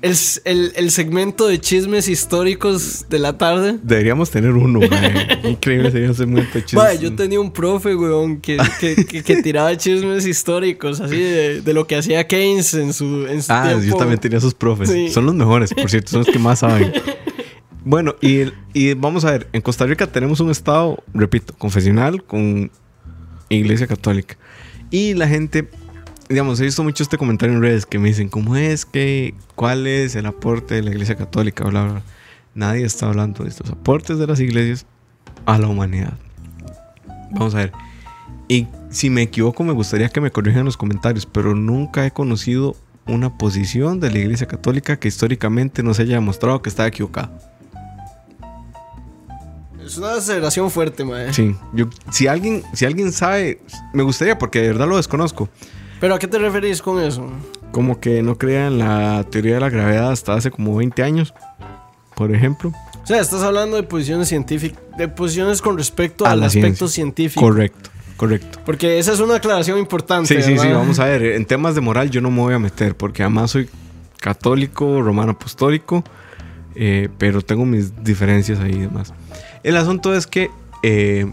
[0.01, 3.77] el, el- el segmento de chismes históricos de la tarde.
[3.81, 5.39] Deberíamos tener uno, mae.
[5.49, 6.73] Increíble sería un segmento de chistes.
[6.75, 11.61] Mae, yo tenía un profe, weón, que, que, que- que tiraba chismes históricos, así de,
[11.61, 13.83] de lo que hacía Keynes en su, en su Ah, tiempo.
[13.85, 14.89] yo también tenía sus profes.
[14.89, 15.09] Sí.
[15.09, 16.91] Son los mejores, por cierto, son los que más saben.
[17.89, 18.41] Bueno, y,
[18.73, 22.69] y vamos a ver, en Costa Rica tenemos un estado, repito, confesional con
[23.47, 24.37] iglesia católica.
[24.91, 25.69] Y la gente,
[26.29, 29.87] digamos, he visto mucho este comentario en redes que me dicen, ¿cómo es que, cuál
[29.87, 31.63] es el aporte de la iglesia católica?
[31.65, 32.03] Bla, bla, bla.
[32.53, 34.85] Nadie está hablando de estos aportes de las iglesias
[35.45, 36.17] a la humanidad.
[37.31, 37.71] Vamos a ver.
[38.47, 42.11] Y si me equivoco, me gustaría que me corrijan en los comentarios, pero nunca he
[42.11, 46.87] conocido una posición de la Iglesia Católica que históricamente no se haya demostrado que estaba
[46.87, 47.31] equivocada.
[49.85, 51.33] Es una aceleración fuerte, mae.
[51.33, 53.61] Sí, yo, si alguien, si alguien sabe,
[53.93, 55.49] me gustaría porque de verdad lo desconozco.
[55.99, 57.29] Pero ¿a qué te referís con eso?
[57.71, 61.33] Como que no crean la teoría de la gravedad hasta hace como 20 años,
[62.15, 62.71] por ejemplo.
[63.03, 66.87] O sea, estás hablando de posiciones científicas, de posiciones con respecto A al aspecto ciencia.
[66.89, 67.41] científico.
[67.41, 68.59] Correcto, correcto.
[68.65, 70.27] Porque esa es una aclaración importante.
[70.35, 70.79] Sí, sí, sí, ¿verdad?
[70.79, 71.23] vamos a ver.
[71.23, 73.69] En temas de moral yo no me voy a meter porque además soy
[74.19, 76.03] católico, romano apostólico,
[76.75, 79.13] eh, pero tengo mis diferencias ahí y demás.
[79.63, 80.49] El asunto es que
[80.83, 81.31] eh,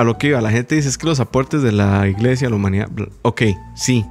[0.00, 2.50] a lo que iba, la gente dice es que los aportes de la iglesia a
[2.50, 2.88] la humanidad,
[3.22, 3.42] ok,
[3.74, 4.04] sí,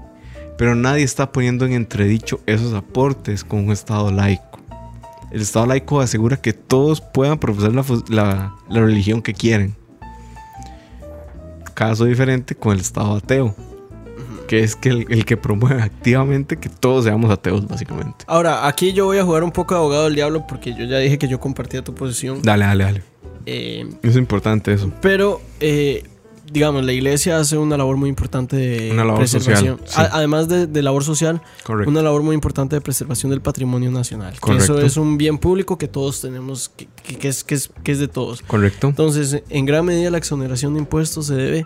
[0.58, 4.60] pero nadie está poniendo en entredicho esos aportes con un Estado laico.
[5.32, 9.76] El Estado laico asegura que todos puedan profesar la, fu- la- la religión que quieren.
[11.74, 13.56] Caso diferente con el Estado ateo,
[14.48, 18.26] que es que el, el que promueve activamente que todos seamos ateos, básicamente.
[18.28, 20.98] Ahora, aquí yo voy a jugar un poco de abogado del diablo porque yo ya
[20.98, 22.42] dije que yo compartía tu posición.
[22.42, 23.04] Dale, dale, dale.
[23.52, 24.92] Eh, Es importante eso.
[25.02, 26.04] pero, eh,
[26.52, 29.78] digamos, la iglesia hace una labor muy importante de Una labor preservación.
[29.80, 30.02] social, sí.
[30.02, 31.90] A- además de, de labor social, Correcto.
[31.92, 34.34] una labor muy importante de preservación del patrimonio nacional.
[34.44, 36.88] Que eso es un bien público que todos tenemos, que,
[37.28, 38.42] es, que, es, que es de todos.
[38.42, 38.88] Correcto.
[38.88, 41.66] Entonces, en gran medida la exoneración de impuestos se debe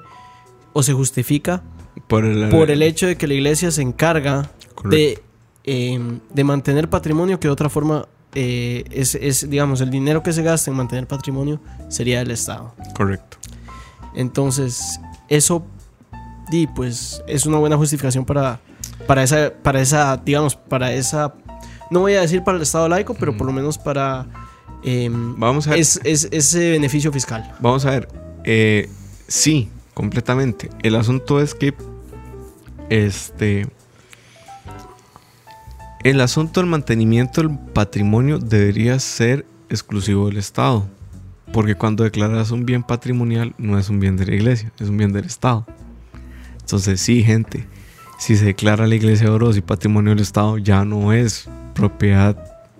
[0.73, 1.63] o se justifica
[2.07, 4.51] Por el, por el hecho de que la iglesia se encarga
[4.89, 5.21] de,
[5.63, 5.99] eh,
[6.33, 10.41] de mantener patrimonio que de otra forma eh, es, es, digamos, el dinero que se
[10.43, 12.73] gasta en mantener patrimonio sería del Estado.
[12.95, 13.37] Correcto.
[14.15, 15.65] Entonces, eso,
[16.51, 18.59] di, pues, es una buena justificación para,
[19.07, 21.33] para, esa, para esa, digamos, para esa,
[21.89, 24.27] no voy a decir para el Estado laico, pero por lo menos para
[24.83, 25.79] em, Vamos a ver.
[25.79, 27.53] es, es- ese beneficio fiscal.
[27.59, 28.07] Vamos a ver.
[28.43, 28.89] eh,
[29.27, 30.69] sí, completamente.
[30.83, 31.73] El asunto es que.
[32.89, 33.67] Este.
[36.03, 40.85] El asunto del mantenimiento del patrimonio debería ser exclusivo del Estado.
[41.51, 44.97] Porque cuando declaras un bien patrimonial, no es un bien de la iglesia, es un
[44.97, 45.65] bien del Estado.
[46.59, 47.67] Entonces, sí, gente.
[48.17, 52.37] Si se declara la iglesia de Oroz y patrimonio del Estado, ya no es propiedad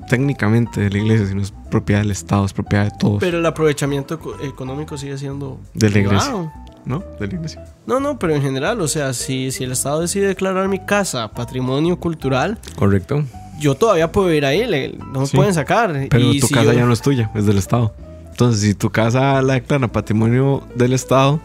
[0.09, 3.19] técnicamente de la iglesia, sino es propiedad del Estado, es propiedad de todos.
[3.19, 6.53] Pero el aprovechamiento eco- económico sigue siendo De la iglesia.
[6.85, 7.03] ¿No?
[7.19, 7.63] De la iglesia.
[7.87, 11.29] No, no, pero en general, o sea, si, si el Estado decide declarar mi casa
[11.31, 13.23] patrimonio cultural, Correcto.
[13.59, 15.37] yo todavía puedo ir ahí, le- no me Sí.
[15.37, 16.07] pueden sacar.
[16.09, 17.93] Pero Y tu si casa yo- ya no es tuya, es del Estado.
[18.31, 21.39] Entonces, si tu casa la declara patrimonio del Estado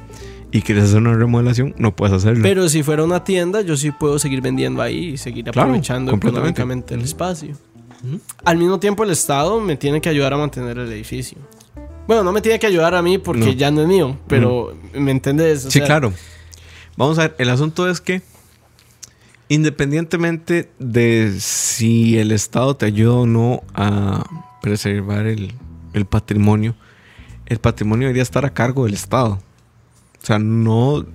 [0.50, 2.42] y quieres hacer una remodelación, no puedes hacerlo.
[2.42, 6.94] Pero si fuera una tienda, yo sí puedo seguir vendiendo ahí y seguir aprovechando económicamente
[6.94, 7.54] el espacio.
[8.44, 11.36] Al mismo tiempo, el Estado me tiene que ayudar a mantener el edificio.
[12.08, 13.52] Bueno, no me tiene que ayudar a mí porque No.
[13.52, 15.66] ya no es mío, pero ¿me entendés?
[15.66, 16.12] O sí, sea, claro.
[16.96, 18.22] Vamos a ver, el asunto es que
[19.48, 24.24] independientemente de si el Estado te ayuda o no a
[24.62, 25.54] preservar el,
[25.92, 26.74] el patrimonio,
[27.46, 29.38] el patrimonio debería estar a cargo del Estado.
[30.22, 31.06] O sea, no.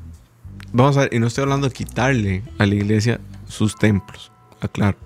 [0.72, 4.98] Vamos a ver, y no estoy hablando de quitarle a la iglesia sus templos, aclaro,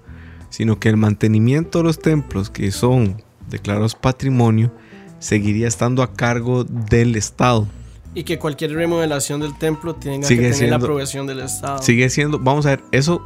[0.50, 4.71] sino que el mantenimiento de los templos que son declarados patrimonio
[5.20, 7.68] seguiría estando a cargo del Estado.
[8.14, 11.82] Y que cualquier remodelación del templo tenga Sigue que tener la siendo- aprobación del Estado.
[11.84, 13.22] Sigue siendo, vamos a ver, eso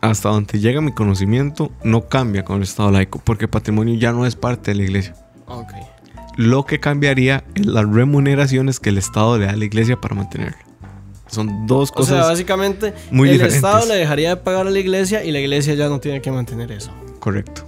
[0.00, 4.26] hasta donde llega mi conocimiento no cambia con el Estado laico, porque patrimonio ya no
[4.26, 5.14] es parte de la iglesia.
[5.46, 5.72] Ok.
[6.36, 10.14] Lo que cambiaría es las remuneraciones que el Estado le da a la iglesia para
[10.14, 10.58] mantenerla.
[11.26, 13.56] Son dos O cosas sea, básicamente muy el diferentes.
[13.64, 16.30] Estado le dejaría de pagar a la iglesia y la iglesia ya no tiene que
[16.30, 16.90] mantener eso.
[17.20, 17.64] correcto.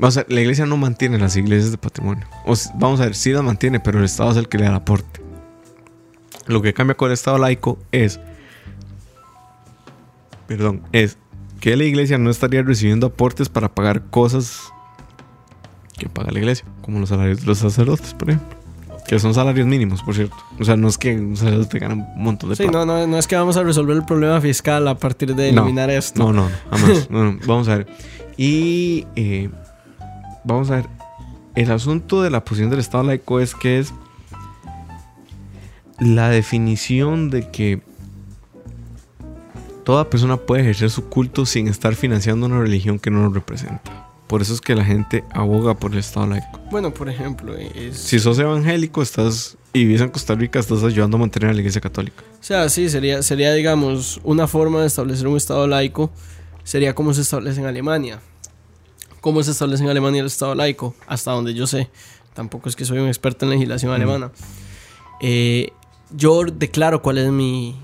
[0.00, 2.26] Vamos a ver, la iglesia no mantiene las iglesias de patrimonio.
[2.46, 4.64] O s- vamos a ver, sí las mantiene, pero el Estado es el que le
[4.64, 5.20] da el aporte.
[6.46, 8.20] Lo que cambia con el Estado laico es,
[10.46, 11.18] perdón, es
[11.60, 14.72] que la iglesia no estaría recibiendo aportes para pagar cosas
[15.98, 18.56] que paga la iglesia, como los salarios de los sacerdotes, por ejemplo.
[19.06, 20.36] Que son salarios mínimos, por cierto.
[20.60, 22.78] O sea, no es que un sacerdote gana un montón de Sí, plata.
[22.78, 25.62] no, no, no es que vamos a resolver el problema fiscal a partir de No,
[25.62, 26.22] eliminar esto.
[26.22, 27.08] No, no, no, jamás.
[27.10, 27.86] No, no, Vamos a ver.
[28.36, 29.50] Y eh,
[30.48, 30.86] vamos a ver.
[31.54, 33.92] El asunto de la posición del Estado laico es que es
[35.98, 37.80] la definición de que
[39.84, 44.06] toda persona puede ejercer su culto sin estar financiando una religión que no lo representa.
[44.26, 46.60] Por eso es que la gente aboga por el Estado laico.
[46.70, 47.96] Bueno, por ejemplo, es...
[47.96, 51.60] Si sos evangélico estás y vives en Costa Rica, estás ayudando a mantener a la
[51.60, 52.22] iglesia católica.
[52.40, 56.10] O sea, sí, sería, sería, digamos, una forma de establecer un Estado laico.
[56.62, 58.20] Sería como se establece en Alemania.
[59.28, 60.94] ¿Cómo se establece en Alemania el Estado laico?
[61.06, 61.90] Hasta donde yo sé.
[62.32, 64.32] Tampoco es que soy un experto en legislación alemana.
[65.20, 65.68] Eh,
[66.16, 67.76] yo declaro cuál es mi,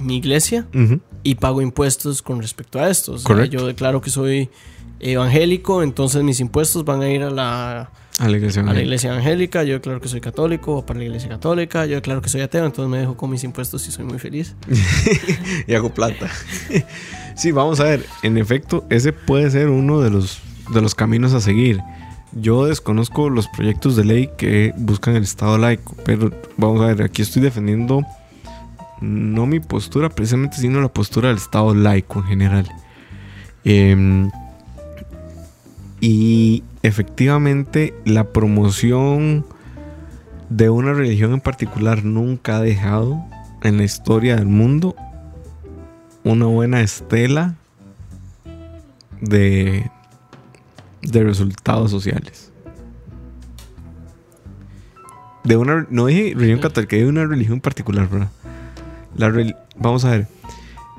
[0.00, 1.00] mi iglesia Ujú.
[1.22, 3.12] y pago impuestos con respecto a esto.
[3.12, 4.50] O sea, yo declaro que soy
[4.98, 9.12] evangélico, entonces mis impuestos van a ir a la, A la iglesia a la iglesia
[9.12, 12.40] evangélica, yo declaro que soy católico, o para la iglesia católica, yo declaro que soy
[12.40, 14.56] ateo, entonces me dejo con mis impuestos y soy muy feliz.
[15.68, 16.28] y hago plata.
[17.36, 18.04] sí, vamos a ver.
[18.24, 20.40] En efecto, ese puede ser uno de los,
[20.72, 21.80] de los caminos a seguir.
[22.32, 27.02] Yo desconozco los proyectos de ley que buscan el Estado laico, pero vamos a ver,
[27.02, 28.02] aquí estoy defendiendo
[29.00, 32.68] no mi postura precisamente, sino la postura del Estado laico en general.
[33.64, 34.30] Em,
[36.00, 39.44] y efectivamente la promoción
[40.50, 43.24] de una religión en particular nunca ha dejado
[43.62, 44.94] en la historia del mundo
[46.22, 47.54] una buena estela
[49.20, 49.90] de,
[51.10, 52.52] de resultados sociales.
[55.44, 58.30] De una, no dije religión católica, de una religión particular, ¿verdad?
[59.16, 59.32] La
[59.76, 60.28] vamos a ver.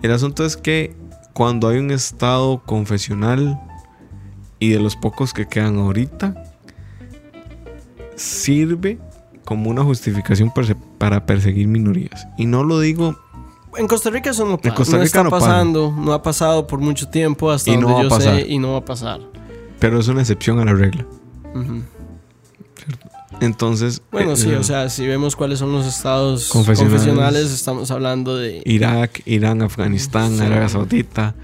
[0.01, 0.95] El asunto es que
[1.33, 3.59] cuando hay un estado confesional
[4.59, 6.43] y de los pocos que quedan ahorita,
[8.15, 8.99] sirve
[9.45, 12.27] como una justificación perse- para perseguir minorías.
[12.37, 13.15] Y no lo digo
[13.77, 15.45] En Costa Rica eso no, pa- Costa no Rica está no pasa.
[15.47, 18.77] pasando, no ha pasado por mucho tiempo hasta Y donde yo sé y no va
[18.79, 19.19] a pasar.
[19.79, 21.05] Pero es una excepción a la regla.
[23.41, 27.01] Entonces, Bueno, sí, eh, o sea, si vemos cuáles son los estados Confesionales.
[27.01, 28.61] confesionales, estamos hablando de...
[28.65, 30.43] Irak, Irán, Afganistán, Sí.
[30.43, 31.35] Arabia Saudita.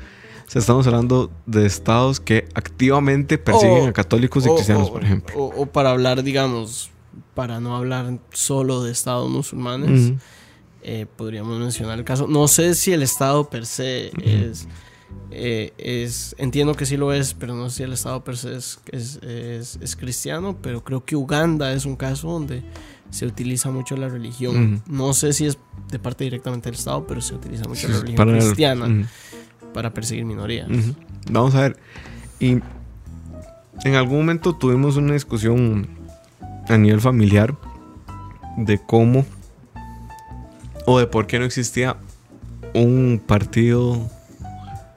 [0.47, 4.89] O sea, estamos hablando de estados que activamente persiguen O- a católicos y o- cristianos,
[4.89, 5.35] o- por ejemplo.
[5.35, 6.89] O, para hablar, digamos,
[7.35, 10.13] para no hablar solo de estados musulmanes,
[10.83, 12.27] eh, podríamos mencionar el caso.
[12.27, 14.67] No sé si el estado per se es,
[15.31, 16.35] eh, es...
[16.37, 19.15] Entiendo que sí lo es, pero no sé si el estado per se es, es,
[19.23, 22.63] es- es cristiano, pero creo que Uganda es un caso donde
[23.09, 24.81] se utiliza mucho la religión.
[24.87, 25.57] No sé si es
[25.91, 29.07] de parte directamente del estado, pero se utiliza mucho Sí, la religión para- cristiana
[29.73, 30.67] para perseguir minorías.
[31.31, 31.77] Vamos a ver.
[32.39, 32.59] Y
[33.83, 35.87] en algún momento tuvimos una discusión
[36.69, 37.55] a nivel familiar
[38.57, 39.25] de cómo
[40.85, 41.97] o de por qué no existía
[42.75, 44.09] un partido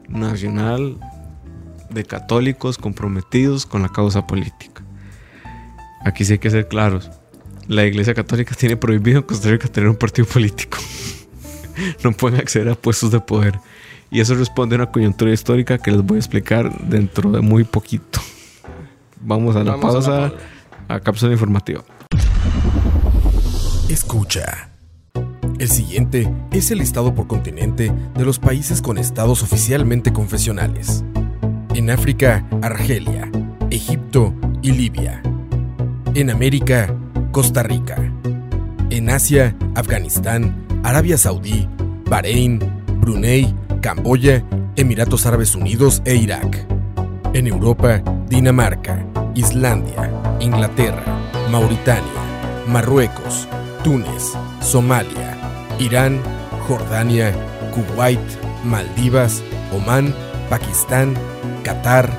[0.08, 0.98] nacional
[1.90, 4.82] de católicos comprometidos con la causa política.
[6.04, 7.10] Aquí sí hay que ser claros.
[7.68, 10.78] La Iglesia Católica tiene prohibido en Costa Rica tener un partido político.
[12.04, 13.58] no pueden acceder a puestos de poder.
[14.10, 17.64] Y eso responde a una coyuntura histórica que les voy a explicar dentro de muy
[17.64, 18.20] poquito.
[19.20, 20.44] Vamos a la Vamos a la pausa, pausa.
[20.88, 21.82] a cápsula informativa.
[23.88, 24.75] Escucha.
[25.58, 31.02] El siguiente es el listado por continente de los países con estados oficialmente confesionales.
[31.74, 33.30] En África, Argelia,
[33.70, 35.22] Egipto y Libia.
[36.14, 36.94] En América,
[37.32, 37.96] Costa Rica.
[38.90, 41.66] En Asia, Afganistán, Arabia Saudí,
[42.04, 42.60] Bahrein,
[43.00, 44.44] Brunei, Camboya,
[44.76, 46.66] Emiratos Árabes Unidos e Irak.
[47.32, 51.04] En Europa, Dinamarca, Islandia, Inglaterra,
[51.50, 53.48] Mauritania, Marruecos,
[53.82, 55.35] Túnez, Somalia,
[55.78, 56.22] Irán,
[56.66, 57.34] Jordania,
[57.72, 58.20] Kuwait,
[58.64, 60.14] Maldivas, Omán,
[60.48, 61.14] Pakistán,
[61.62, 62.10] Qatar,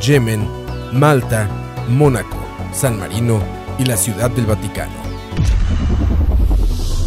[0.00, 0.46] Yemen,
[0.92, 1.48] Malta,
[1.88, 2.38] Mónaco,
[2.72, 3.42] San Marino
[3.78, 4.92] y la Ciudad del Vaticano.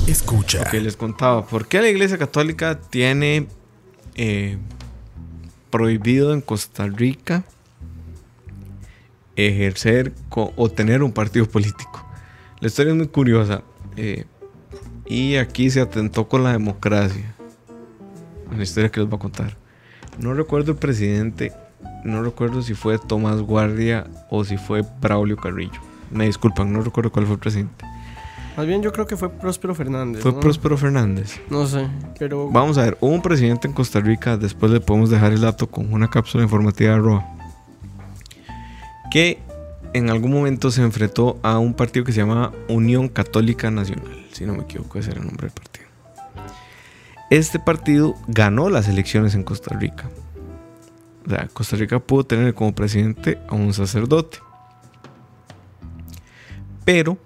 [0.07, 0.69] Escucha.
[0.69, 3.47] Que les contaba, ¿por qué la Iglesia Católica tiene
[4.15, 4.57] eh,
[5.69, 7.43] prohibido en Costa Rica
[9.35, 12.05] ejercer o tener un partido político?
[12.59, 13.63] La historia es muy curiosa.
[13.95, 14.25] Eh,
[15.05, 17.35] y aquí se atentó con la democracia.
[18.55, 19.57] La historia que les voy a contar.
[20.19, 21.51] No recuerdo el presidente,
[22.03, 25.79] no recuerdo si fue Tomás Guardia o si fue Braulio Carrillo.
[26.11, 27.85] Me disculpan, no recuerdo cuál fue el presidente.
[28.55, 30.21] Más bien yo creo que fue Próspero Fernández.
[30.21, 30.39] Fue ¿no?
[30.39, 31.41] Próspero Fernández.
[31.49, 31.87] No sé,
[32.19, 32.49] pero...
[32.51, 35.67] Vamos a ver, hubo un presidente en Costa Rica, después le podemos dejar el dato
[35.67, 37.25] con una cápsula informativa de Roa,
[39.11, 39.39] que
[39.93, 44.45] en algún momento se enfrentó a un partido que se llamaba Unión Católica Nacional, si
[44.45, 45.87] no me equivoco, ese era el nombre del partido.
[47.29, 50.09] Este partido ganó las elecciones en Costa Rica.
[51.53, 54.39] Costa Rica pudo tener como presidente a un sacerdote.
[56.85, 57.17] Pero,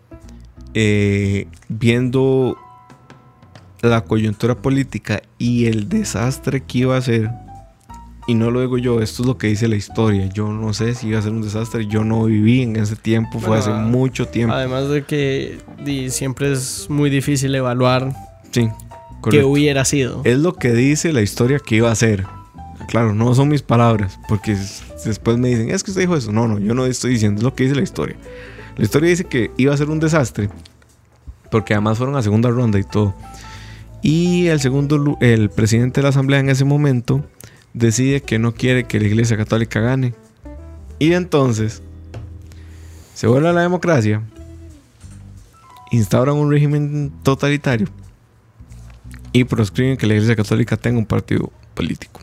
[0.74, 2.58] eh, viendo
[3.82, 7.32] la coyuntura política y el desastre que iba a ser,
[8.28, 10.28] y no lo digo yo, esto es lo que dice la historia.
[10.28, 11.88] Yo no sé si iba a ser un desastre.
[11.88, 14.53] Yo no viví en ese tiempo, fue Bueno, hace mucho tiempo.
[14.53, 15.59] Además de que
[16.09, 18.13] siempre es muy difícil evaluar
[18.51, 18.67] sí,
[19.32, 20.21] qué hubiera sido.
[20.25, 22.25] Es lo que dice la historia que iba a ser.
[22.89, 24.57] Claro, no son mis palabras, porque
[25.05, 26.34] después me dicen, es que usted dijo eso.
[26.34, 28.17] No, no, yo no estoy diciendo, es lo que dice la historia.
[28.75, 30.49] La historia dice que iba a ser un desastre,
[31.49, 33.15] porque además fueron a segunda ronda y todo.
[34.01, 37.23] Y el segundo, el presidente de la asamblea en ese momento
[37.78, 40.13] decide que no quiere que la iglesia católica gane.
[40.99, 41.82] Y entonces
[43.13, 44.21] se vuelve a la democracia,
[45.91, 47.88] instauran un régimen totalitario
[49.32, 52.19] y proscriben que la Iglesia Católica tenga un partido político.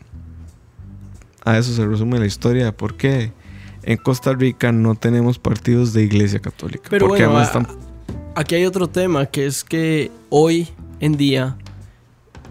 [1.43, 3.31] A eso se resume la historia de por qué
[3.83, 6.87] en Costa Rica no tenemos partidos de Iglesia Católica.
[6.89, 7.85] Pero porque bueno, además a- están-
[8.37, 10.67] Aquí hay otro tema, que es que hoy
[10.99, 11.55] en día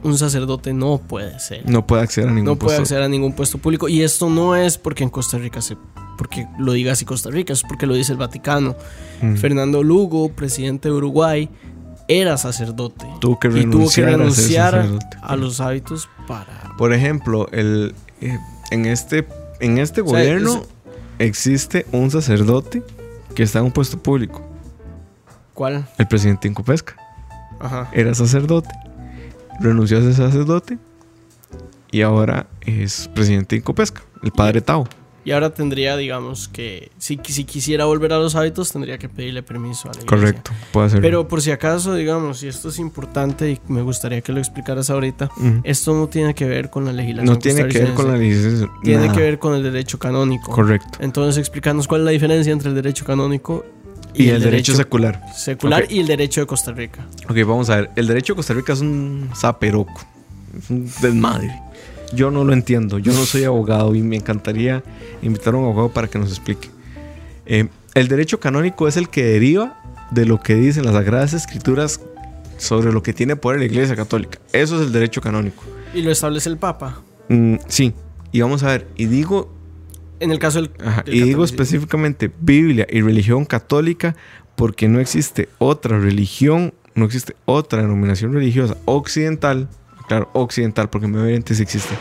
[0.05, 1.69] un sacerdote no puede ser.
[1.69, 2.83] no puede acceder a ningún no puede puesto.
[2.83, 3.89] acceder a ningún puesto público.
[3.89, 5.77] Y esto no es porque en Costa Rica se.
[6.17, 8.77] porque lo diga así Costa Rica, es porque lo dice el Vaticano.
[9.23, 9.35] Mm.
[9.37, 11.49] Fernando Lugo, presidente de Uruguay,
[12.07, 13.07] era sacerdote.
[13.21, 16.75] Tuvo que y tuvo que renunciar a renunciar los hábitos para.
[16.79, 18.39] Por ejemplo, el, eh,
[18.71, 19.27] en este,
[19.61, 20.63] en este O sea, gobierno
[21.19, 22.83] es- existe un sacerdote
[23.35, 24.43] que está en un puesto público.
[25.55, 25.87] ¿Cuál?
[25.99, 26.97] El presidente Incopesca.
[27.61, 27.89] Ajá.
[27.93, 28.69] Era sacerdote.
[29.61, 30.79] Renunció a ser sacerdote.
[31.91, 34.03] Y ahora es presidente de Incopesca.
[34.23, 34.89] El padre Tao.
[35.25, 39.43] Y ahora tendría, digamos, que si, si quisiera volver a los hábitos, tendría que pedirle
[39.43, 40.07] permiso a la iglesia.
[40.07, 40.51] Correcto.
[40.71, 41.03] Puede hacerlo.
[41.03, 44.91] Pero por si acaso, digamos, y esto es importante y me gustaría que lo explicaras
[44.91, 45.31] ahorita,
[45.63, 47.33] esto no tiene que ver con la legislación.
[47.33, 48.69] No tiene que ver con la licencia.
[48.83, 49.15] Tiene nada.
[49.15, 50.53] que ver con el derecho canónico.
[50.53, 50.99] Correcto.
[51.01, 53.65] Entonces, explícanos cuál es la diferencia entre el derecho canónico
[54.15, 55.21] Y, el, derecho, secular.
[55.35, 57.05] secular y el derecho de Costa Rica.
[57.29, 57.91] Ok, vamos a ver.
[57.97, 60.07] El derecho de Costa Rica es un zaperoco.
[60.57, 61.53] Es un desmadre.
[62.13, 62.99] Yo no lo entiendo.
[62.99, 64.83] Yo no soy abogado y me encantaría
[65.23, 66.71] invitar a un abogado para que nos explique.
[67.47, 72.01] Eh, el derecho canónico es el que deriva de lo que dicen las Sagradas Escrituras
[72.57, 74.39] sobre lo que tiene poder la Iglesia Católica.
[74.53, 75.65] Eso es el derecho canónico.
[75.93, 77.03] Y lo establece el Papa.
[77.29, 77.95] Mm, sí.
[78.33, 78.89] Y vamos a ver.
[78.97, 79.53] Y digo
[80.21, 80.71] En el caso del.
[80.85, 84.15] Ajá, del Y digo específicamente Biblia y religión católica
[84.57, 89.69] porque no existe otra religión, no existe otra denominación religiosa occidental,
[90.09, 91.95] claro, occidental porque en Medio Oriente sí existe,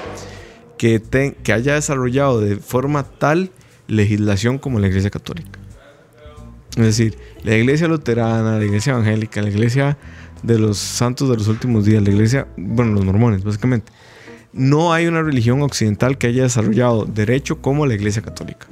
[0.77, 3.49] que, te- que haya desarrollado de forma tal
[3.87, 5.59] legislación como la Iglesia Católica.
[6.77, 9.97] Es decir, la Iglesia Luterana, la Iglesia Evangélica, la Iglesia
[10.43, 13.91] de los Santos de los Últimos Días, la Iglesia, bueno, los mormones, básicamente.
[14.53, 18.67] No hay una religión occidental que haya desarrollado derecho como la Iglesia Católica.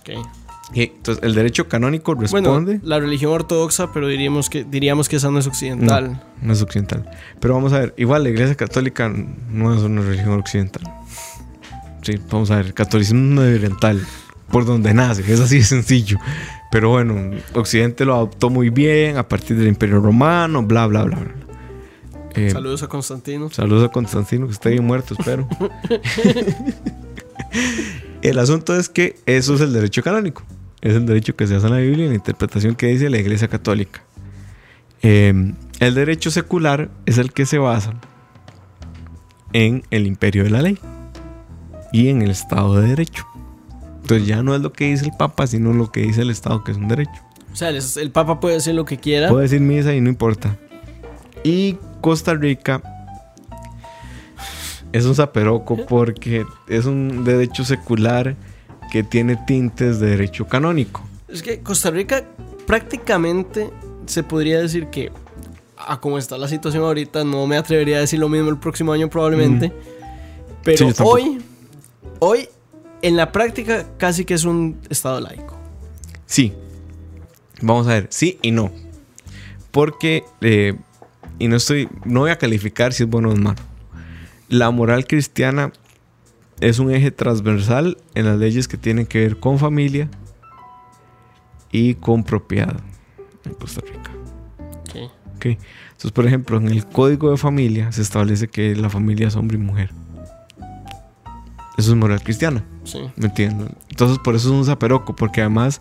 [0.00, 0.10] Ok.
[0.74, 2.80] Y Entonces, el derecho canónico Bueno, responde.
[2.82, 6.22] la religión ortodoxa, pero diríamos que, diríamos que esa no es occidental.
[6.40, 7.10] no es occidental.
[7.40, 9.12] Pero vamos a ver, igual la iglesia católica
[9.50, 10.82] no es una religión occidental.
[12.02, 14.00] Sí, vamos a ver, el catolicismo oriental,
[14.50, 16.18] por donde nace, es así de sencillo.
[16.70, 21.16] Pero bueno, Occidente lo adoptó muy bien a partir del Imperio Romano, bla, bla, bla.
[21.16, 21.32] bla.
[22.34, 23.50] Eh, Saludos a Constantino.
[23.50, 25.46] Saludos a Constantino, que está bien muerto, espero.
[28.22, 30.42] el asunto es que eso es el derecho canónico.
[30.80, 33.10] Es el derecho que se hace en la Biblia y en la interpretación que dice
[33.10, 34.02] la Iglesia Católica.
[35.02, 37.94] Eh, el derecho secular es el que se basa
[39.52, 40.78] en el imperio de la ley
[41.92, 43.26] y en el Estado de Derecho.
[44.00, 46.64] Entonces ya no es lo que dice el Papa, sino lo que dice el Estado,
[46.64, 47.12] que es un derecho.
[47.52, 49.28] O sea, el, el Papa puede decir lo que quiera.
[49.28, 50.56] Puede decir misa y no importa.
[51.44, 52.82] Y Costa Rica
[54.92, 58.36] es un zaperoco porque es un derecho secular
[58.90, 61.02] que tiene tintes de derecho canónico.
[61.28, 62.24] Es que Costa Rica
[62.66, 63.70] prácticamente
[64.04, 65.10] se podría decir que,
[65.78, 68.92] a como está la situación ahorita, no me atrevería a decir lo mismo el próximo
[68.92, 69.72] año probablemente.
[70.62, 71.16] Pero Sí, yo tampoco.
[71.16, 71.42] hoy,
[72.18, 72.48] hoy,
[73.00, 75.56] en la práctica, casi que es un estado laico.
[76.26, 76.52] Sí.
[77.62, 78.70] Vamos a ver, sí y no.
[79.70, 80.74] Porque, eh,
[81.42, 83.58] y no estoy, no voy a calificar si es bueno o es malo.
[84.48, 85.72] La moral cristiana
[86.60, 90.08] es un eje transversal en las leyes que tienen que ver con familia
[91.72, 92.76] y con propiedad
[93.44, 94.12] en Costa Rica.
[94.82, 95.10] Ok.
[95.34, 95.46] ¿ok?
[95.46, 99.56] Entonces, por ejemplo, en el código de familia se establece que la familia es hombre
[99.56, 99.90] y mujer.
[101.76, 102.64] Eso es moral cristiana.
[102.84, 103.00] Sí.
[103.16, 103.68] ¿Me entiendo?
[103.90, 105.80] Entonces, por eso es un zaperoco, porque además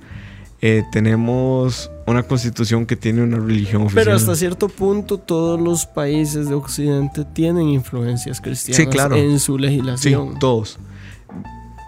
[0.62, 4.04] eh, tenemos una constitución que tiene una religión oficial.
[4.06, 9.16] Pero hasta cierto punto todos los países de Occidente tienen influencias cristianas Sí, claro.
[9.16, 10.38] en su Sí, legislación.
[10.40, 10.78] todos.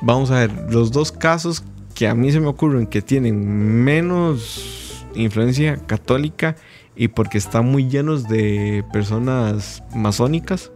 [0.01, 1.63] Vamos a ver, los dos casos
[1.95, 6.55] que a mí se me ocurren que tienen menos influencia católica
[6.95, 10.71] y porque están muy llenos de personas masónicas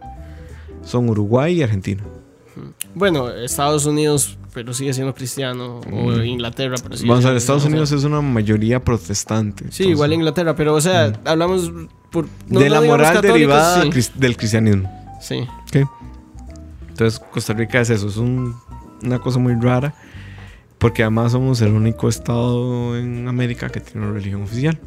[0.82, 2.02] son Uruguay y Argentina.
[2.94, 5.80] Bueno, Estados Unidos, pero sigue siendo cristiano.
[5.92, 7.10] O Inglaterra, pero sigue Mm.
[7.10, 7.82] Vamos a ver, siendo Estados cristiano.
[7.82, 9.64] Unidos es una mayoría protestante.
[9.64, 11.72] Sí, entonces, igual Inglaterra, pero o sea, hablamos
[12.10, 14.10] por, no- de la moral derivada sí.
[14.14, 14.90] del cristianismo.
[15.20, 15.46] Sí.
[16.88, 18.54] Entonces, Costa Rica es eso, es un-
[19.02, 19.94] una cosa muy rara.
[20.78, 24.78] Porque además somos el único estado en América que tiene una religión oficial.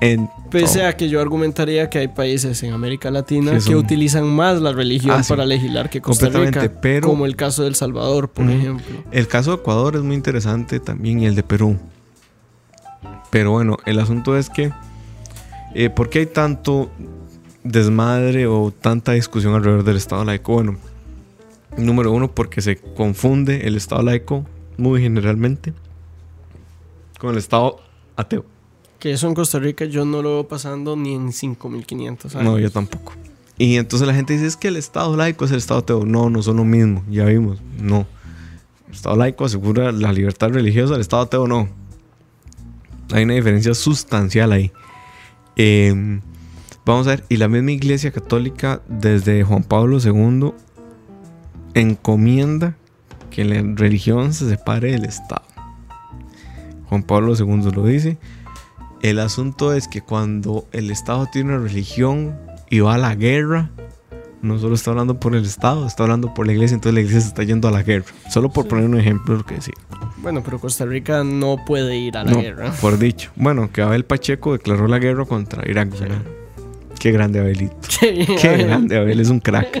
[0.00, 0.88] En Pese todo.
[0.88, 5.16] a que yo argumentaría que hay países en América Latina Que utilizan más la religión
[5.18, 5.28] Ah, sí.
[5.30, 8.96] para legislar que Costa Rica, pero- como el caso de El Salvador, por ejemplo.
[9.10, 11.78] El caso de Ecuador es muy interesante también y el de Perú.
[13.30, 14.70] Pero bueno, el asunto es que...
[15.74, 16.90] eh, ¿Por qué hay tanto
[17.64, 20.52] desmadre o tanta discusión alrededor del Estado laico?
[20.54, 20.76] Bueno,
[21.76, 24.44] número uno, porque se confunde el Estado laico
[24.76, 25.72] muy generalmente
[27.18, 27.80] con el Estado
[28.16, 28.44] ateo.
[29.06, 32.44] Que eso en Costa Rica yo no lo veo pasando ni en 5500 años.
[32.44, 33.12] No, yo tampoco.
[33.56, 36.04] Y entonces la gente dice, es que el Estado laico es el Estado ateo.
[36.04, 37.62] No, no son lo mismo, ya vimos.
[37.80, 38.04] No.
[38.88, 41.68] El Estado laico asegura la libertad religiosa, el Estado ateo no.
[43.12, 44.72] Hay una diferencia sustancial ahí.
[45.54, 46.18] Eh,
[46.84, 50.52] vamos a ver, y la misma Iglesia Católica desde Juan Pablo II
[51.74, 52.76] encomienda
[53.30, 55.46] que la religión se separe del Estado.
[56.88, 58.18] Juan Pablo II lo dice.
[59.02, 62.36] El asunto es que cuando el Estado tiene una religión
[62.70, 63.70] y va a la guerra,
[64.42, 67.20] no solo está hablando por el Estado, está hablando por la iglesia, entonces la iglesia
[67.20, 68.06] se está yendo a la guerra.
[68.30, 68.70] Solo por Sí.
[68.70, 69.74] poner un ejemplo de lo que decía.
[70.18, 72.72] Bueno, pero Costa Rica no puede ir a la No, guerra.
[72.80, 73.30] por dicho.
[73.36, 75.90] Bueno, que Abel Pacheco declaró la guerra contra Irak.
[75.98, 76.22] ¿verdad?
[76.98, 77.76] Qué grande Abelito.
[78.00, 79.80] Qué grande Abel, es un crack.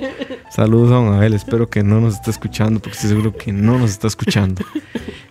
[0.50, 3.78] Saludos a don Abel, espero que no nos esté escuchando, porque estoy seguro que no
[3.78, 4.62] nos está escuchando.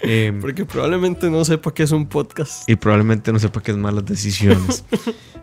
[0.08, 2.70] Eh, Porque probablemente no sepa que es un podcast.
[2.70, 4.84] y probablemente no sepa qué es malas decisiones.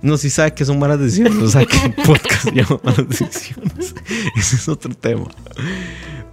[0.00, 3.94] No, si sabe que son malas decisiones, no sabe que el podcast llama malas decisiones.
[4.36, 5.26] Ese es otro tema.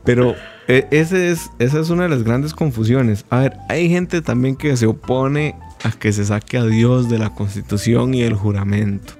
[0.03, 0.35] Pero
[0.67, 3.25] eh, ese es, esa es una de las grandes confusiones.
[3.29, 7.19] A ver, hay gente también que se opone a que se saque a Dios de
[7.19, 9.13] la constitución y del juramento.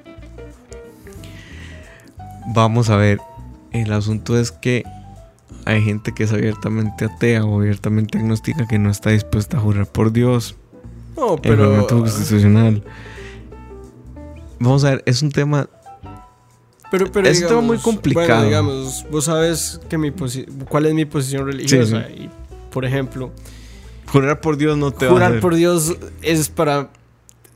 [2.53, 3.19] Vamos a ver,
[3.71, 4.83] el asunto es que
[5.65, 9.87] hay gente que es abiertamente atea o abiertamente agnóstica que no está dispuesta a jurar
[9.87, 10.55] por Dios
[11.15, 11.65] No, el pero.
[11.65, 12.83] juramento constitucional.
[14.59, 15.69] Vamos a ver, es un tema.
[16.91, 18.27] Pero, pero Es un tema muy complicado.
[18.27, 20.11] Bueno, digamos, vos sabes que mi
[20.67, 22.09] cuál es mi posición religiosa.
[22.09, 22.29] Y,
[22.71, 23.31] por ejemplo,
[24.11, 26.89] Jurar por Dios no te va a jurar por Dios es para.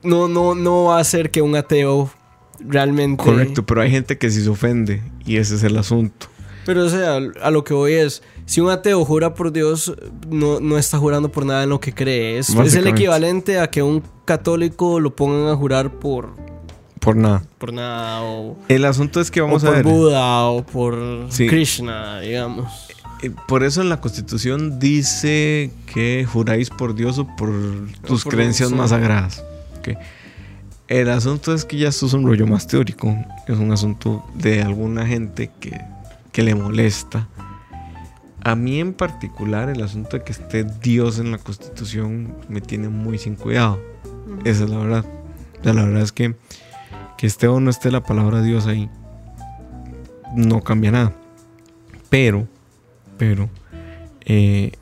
[0.03, 2.11] No, no, no va a hacer que un ateo
[2.59, 3.23] realmente.
[3.23, 6.27] Correcto, pero hay gente que sí se ofende y ese es el asunto.
[6.66, 8.22] Pero, o sea, a lo que voy es.
[8.45, 9.93] Si un ateo jura por Dios,
[10.30, 12.38] no, no está jurando por nada en lo que cree.
[12.38, 16.30] Es, es el equivalente a que un católico lo pongan a jurar por,
[16.99, 17.43] Por nada.
[17.57, 19.86] por nada o, El asunto es que vamos o a por ver.
[19.86, 21.47] Buda o por Sí.
[21.47, 22.72] Krishna, digamos.
[23.22, 27.51] eh, Por eso en la constitución dice que juráis por Dios o por
[28.05, 29.43] tus por- creencias más sagradas.
[30.88, 33.16] El asunto es que ya esto es un rollo más teórico.
[33.47, 35.80] Es un asunto de alguna gente que,
[36.34, 37.29] que le molesta.
[38.43, 42.89] A mí en particular el asunto de que esté Dios en la constitución me tiene
[42.89, 43.79] muy sin cuidado.
[44.43, 45.05] Esa es la verdad.
[45.61, 46.36] O sea, la verdad es que
[47.17, 48.89] que esté o no esté la palabra Dios ahí
[50.36, 51.13] no cambia nada.
[52.09, 52.47] Pero,
[53.17, 53.49] pero,
[54.25, 54.73] eh,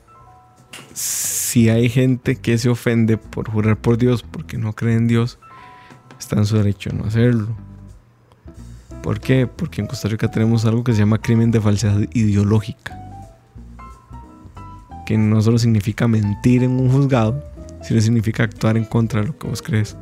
[0.92, 5.38] si hay gente que se ofende por jurar por Dios porque no cree en Dios,
[6.18, 7.56] está en su derecho a no hacerlo.
[9.02, 9.46] ¿Por qué?
[9.46, 12.98] Porque en Costa Rica tenemos algo que se llama crimen de falsedad ideológica.
[15.04, 17.42] Que no solo significa mentir en un juzgado,
[17.82, 19.96] sino significa actuar en contra de lo que vos crees.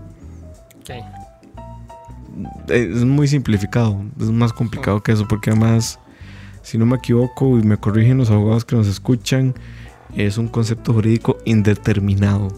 [2.69, 5.99] Es muy simplificado, es más complicado que eso, porque además,
[6.63, 9.55] si no me equivoco y me corrigen los abogados que nos escuchan,
[10.15, 12.49] es un concepto jurídico indeterminado.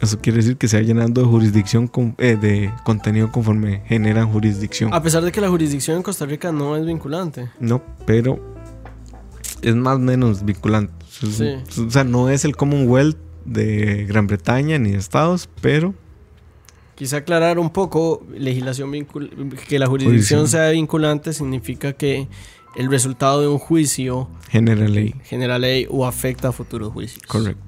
[0.00, 4.30] Eso quiere decir que se va llenando de jurisdicción con, eh, de contenido conforme generan
[4.30, 4.94] jurisdicción.
[4.94, 7.50] A pesar de que la jurisdicción en Costa Rica no es vinculante.
[7.58, 8.38] No, pero
[9.62, 10.92] es más o menos vinculante.
[11.08, 11.56] Sí.
[11.84, 15.94] O sea, no es el Commonwealth de Gran Bretaña ni de Estados, pero
[16.94, 19.30] Quizá aclarar un poco, legislación vincul-
[19.68, 20.48] que la jurisdicción Jurisdicción.
[20.48, 22.26] sea vinculante significa que
[22.76, 25.14] el resultado de un juicio genera ley.
[25.24, 27.22] genera ley o afecta a futuros juicios.
[27.26, 27.67] Correcto.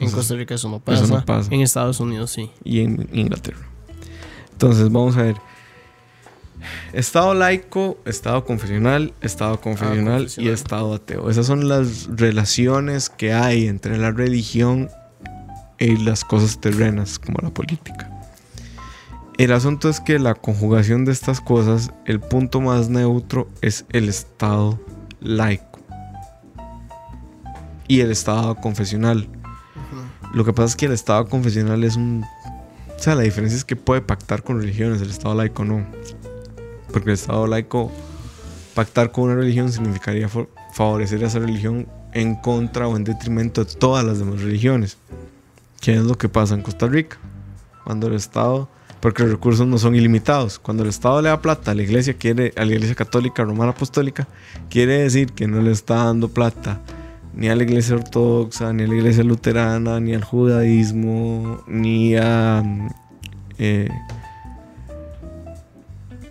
[0.00, 1.04] En Costa Rica eso no pasa.
[1.04, 1.52] eso no pasa.
[1.52, 2.50] En Estados Unidos sí.
[2.64, 3.60] y en Inglaterra.
[4.52, 5.36] Entonces, vamos a ver.
[6.92, 10.54] Estado laico, Estado confesional, Estado confesional y confesional.
[10.54, 11.30] Estado ateo.
[11.30, 14.90] Esas son las relaciones que hay entre la religión
[15.78, 18.10] y las cosas terrenas, como la política.
[19.38, 24.10] El asunto es que la conjugación de estas cosas, el punto más neutro es el
[24.10, 24.78] Estado
[25.20, 25.80] laico
[27.88, 29.26] y el Estado confesional.
[30.32, 32.24] Lo que pasa es que el Estado confesional es un...
[32.96, 35.86] O sea, la diferencia es que puede pactar con religiones, el Estado laico no.
[36.92, 37.90] Porque el Estado laico,
[38.74, 40.28] pactar con una religión significaría
[40.72, 44.98] favorecer a esa religión en contra o en detrimento de todas las demás religiones.
[45.80, 47.16] ¿Qué es lo que pasa en Costa Rica?
[47.84, 48.68] Cuando el Estado,
[49.00, 52.14] porque los recursos no son ilimitados, cuando el Estado le da plata a la iglesia,
[52.14, 54.28] quiere, a la iglesia católica romana apostólica,
[54.68, 56.80] quiere decir que no le está dando plata
[57.34, 62.62] ni a la iglesia ortodoxa, ni a la iglesia luterana, ni al judaísmo, ni a...
[63.58, 63.88] eh,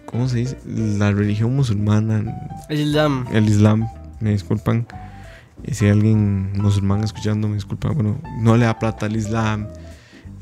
[0.05, 0.57] ¿Cómo se dice?
[0.65, 2.23] La religión musulmana,
[2.67, 3.25] El Islam.
[3.31, 3.87] el Islam,
[4.19, 4.87] me disculpan.
[5.63, 7.93] Y si hay alguien musulmán escuchando, me disculpan.
[7.93, 9.67] Bueno, no le da plata al Islam.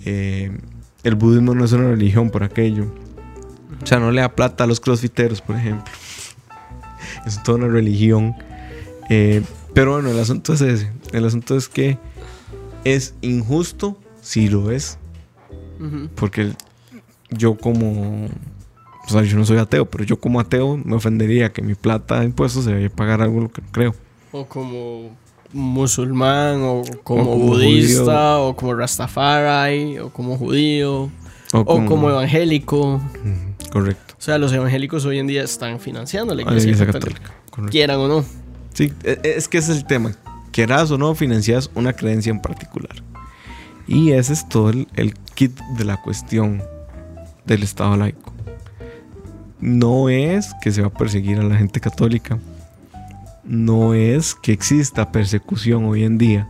[0.06, 0.58] Eh,
[1.04, 2.86] el budismo no es una religión por aquello.
[3.84, 5.92] O sea, no le da plata a los crossfiteros, por ejemplo.
[7.26, 8.36] Es toda una religión.
[9.10, 9.42] Eh,
[9.78, 10.92] pero bueno, el asunto es ese.
[11.14, 12.00] El asunto es que
[12.84, 14.98] es injusto si lo es.
[16.16, 16.54] Porque
[17.30, 18.26] yo como...
[19.06, 22.22] O sea, yo no soy ateo, pero yo como ateo me ofendería que mi plata
[22.22, 23.96] de impuestos se vaya a pagar algo lo que no creo.
[24.32, 25.16] O como
[25.54, 31.12] musulmán, o como, como budista, o como rastafari, o como judío,
[31.54, 33.00] o como, evangélico.
[33.72, 34.16] Correcto.
[34.18, 37.72] O sea, los evangélicos hoy en día están financiando la iglesia, católica, católica.
[37.72, 38.47] quieran o no.
[38.78, 40.12] Sí, e- e- es que ese es el tema.
[40.52, 42.96] Quieras o no, financias una creencia en particular.
[43.88, 46.62] Y ese es todo el, el kit de la cuestión
[47.48, 48.32] del Estado laico.
[49.60, 52.38] No es que se va a perseguir a la gente católica.
[53.44, 56.48] No es que exista persecución hoy en día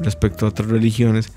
[0.00, 1.32] respecto a otras religiones.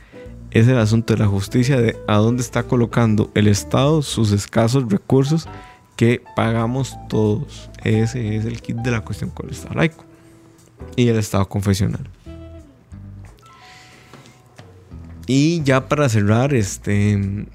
[0.49, 4.91] Es el asunto de la justicia de a dónde está colocando el Estado sus escasos
[4.91, 5.47] recursos
[5.99, 7.69] que pagamos todos.
[7.83, 10.05] Ese es el kit de la cuestión con el Estado laico
[10.95, 12.09] y el Estado confesional.
[15.27, 17.45] Y ya para cerrar, este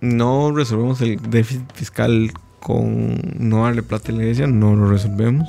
[0.00, 5.48] no resolvemos el déficit fiscal con no darle plata a la iglesia, no lo resolvemos.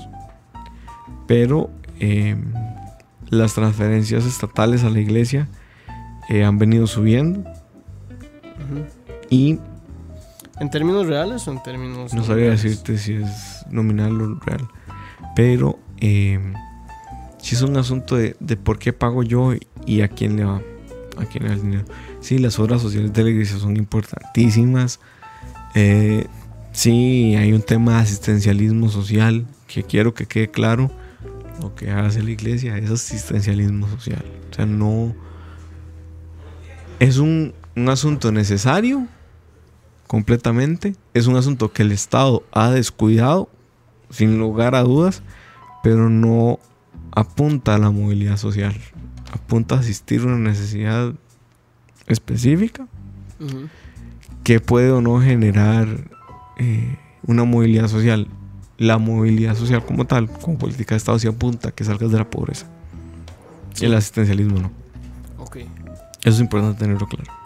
[1.26, 2.36] Pero eh,
[3.32, 5.48] las transferencias estatales a la iglesia
[6.30, 7.44] eh, han venido subiendo
[9.32, 9.58] y
[10.60, 12.14] ¿En términos reales o en términos.?
[12.14, 12.64] No nominales?
[12.64, 14.68] decirte si es nominal o real.
[15.36, 16.40] Pero eh,
[17.42, 19.54] si es un asunto de, de por qué pago yo
[19.86, 20.62] y a quién le va.
[21.18, 21.86] A quién le va el dinero.
[22.20, 25.00] Sí, las obras sociales de la iglesia son importantísimas.
[25.76, 26.28] Eh,
[26.72, 30.92] sí, hay un tema de asistencialismo social que quiero que quede claro.
[31.62, 34.24] Lo que hace la iglesia es asistencialismo social.
[34.52, 35.16] O sea, no.
[37.00, 39.08] Es un, un asunto necesario
[40.10, 40.96] completamente.
[41.14, 43.48] Es un asunto que el Estado ha descuidado,
[44.10, 45.22] sin lugar a dudas,
[45.84, 46.58] pero no
[47.12, 48.76] apunta a la movilidad social.
[49.32, 51.14] Apunta a asistir a una necesidad
[52.08, 52.88] específica
[54.44, 55.88] que puede o no generar
[56.58, 56.98] eh,
[57.28, 58.28] una movilidad social.
[58.80, 62.18] La movilidad social como tal, como política de Estado, sí apunta a que salgas de
[62.18, 62.66] la pobreza.
[63.76, 63.86] Sí.
[63.86, 64.72] El asistencialismo no.
[65.38, 65.58] Ok.
[65.58, 65.68] Eso
[66.24, 67.39] es importante tenerlo claro.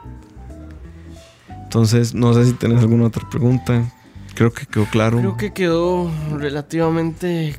[1.73, 3.91] Entonces, no sé si tenés alguna otra pregunta.
[4.35, 5.17] Creo que quedó claro.
[5.17, 7.55] Creo que quedó relativamente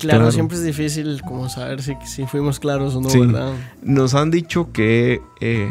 [0.00, 0.32] Claro, Claro.
[0.32, 3.20] siempre es difícil como saber si, si fuimos claros o no, Sí.
[3.20, 3.52] ¿verdad?
[3.82, 5.68] Nos han dicho que eh,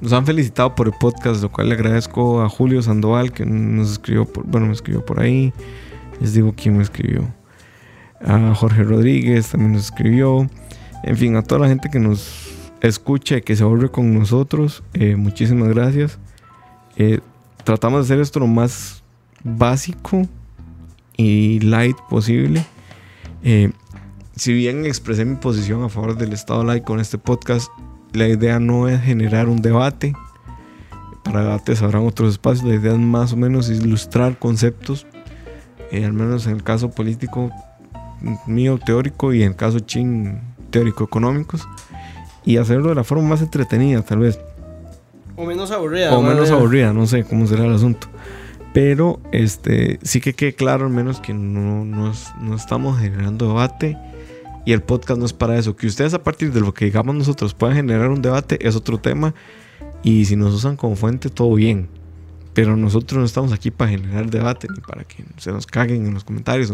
[0.00, 3.92] nos han felicitado por el podcast, lo cual le agradezco a Julio Sandoval que nos
[3.92, 5.52] escribió, por, bueno, me escribió por ahí.
[6.20, 7.28] Les digo quién me escribió.
[8.26, 10.50] A Jorge Rodríguez también nos escribió.
[11.04, 14.82] En fin, a toda la gente que nos escucha y que se ahorre con nosotros,
[14.94, 16.18] eh, muchísimas gracias.
[16.96, 17.20] Eh,
[17.64, 19.02] tratamos de hacer esto lo más
[19.44, 20.26] básico
[21.16, 22.64] y light posible.
[23.42, 23.70] Eh,
[24.36, 27.70] si bien expresé mi posición a favor del Estado laico en este podcast,
[28.12, 30.14] la idea no es generar un debate.
[31.22, 32.66] Para debates habrán otros espacios.
[32.66, 35.06] La idea es más o menos ilustrar conceptos,
[35.90, 37.50] eh, al menos en el caso político
[38.46, 40.40] mío teórico y en el caso chin
[40.70, 41.66] teórico económicos,
[42.44, 44.38] y hacerlo de la forma más entretenida, tal vez
[45.36, 46.16] O menos aburrida.
[46.16, 46.28] o ¿no?
[46.28, 48.08] menos aburrida, no sé cómo será el asunto.
[48.72, 53.98] Pero este sí que quede claro al menos que no, no, no estamos generando debate
[54.64, 55.76] y el podcast no es para eso.
[55.76, 58.98] Que ustedes a partir de lo que digamos nosotros puedan generar un debate es otro
[58.98, 59.34] tema
[60.02, 61.88] y si nos usan como fuente todo bien.
[62.54, 66.14] Pero nosotros no estamos aquí para generar debate ni para que se nos caguen en
[66.14, 66.72] los comentarios.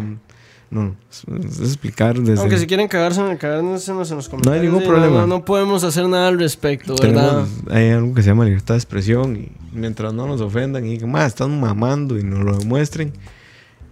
[0.70, 1.24] No, es,
[1.60, 2.40] explicar desde...
[2.40, 4.64] Aunque si quieren cagarse, cagarse en los comentarios.
[4.64, 5.20] ningún sí, problema.
[5.22, 7.46] No, no podemos hacer nada al respecto, ¿verdad?
[7.46, 10.90] Tenemos, hay algo que se llama libertad de expresión y mientras no nos ofendan y
[10.90, 13.12] digan, más están mamando y nos lo demuestren.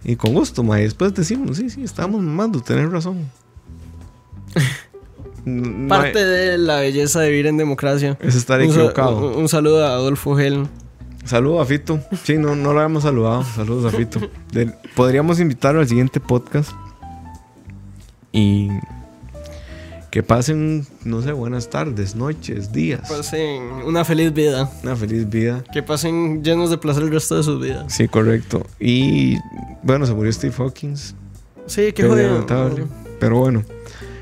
[0.03, 3.25] Y con gusto, ma, y después decimos, sí, sí, estamos mamando, tenés razón.
[5.45, 8.17] No- no hay- Parte de la belleza de vivir en democracia.
[8.19, 9.31] es estar Un equivocado.
[9.31, 10.67] Un, un saludo a Adolfo Gel.
[11.27, 11.99] Saludos a Fito.
[12.23, 13.43] Sí, no, no lo habíamos saludado.
[13.43, 14.19] Saludos a Fito.
[14.51, 16.71] De- podríamos invitarlo al siguiente podcast.
[18.31, 18.69] Y
[20.11, 23.09] que pasen, no sé, buenas tardes, noches, días.
[23.09, 24.69] Pasen una feliz vida.
[24.83, 25.63] Una feliz vida.
[25.73, 27.93] Que pasen llenos de placer el resto de sus vidas.
[27.93, 28.65] Sí, correcto.
[28.79, 29.37] Y
[29.83, 31.13] bueno, se murió Steve Hawkins.
[31.65, 32.45] Sí, qué jodido.
[33.19, 33.63] Pero bueno,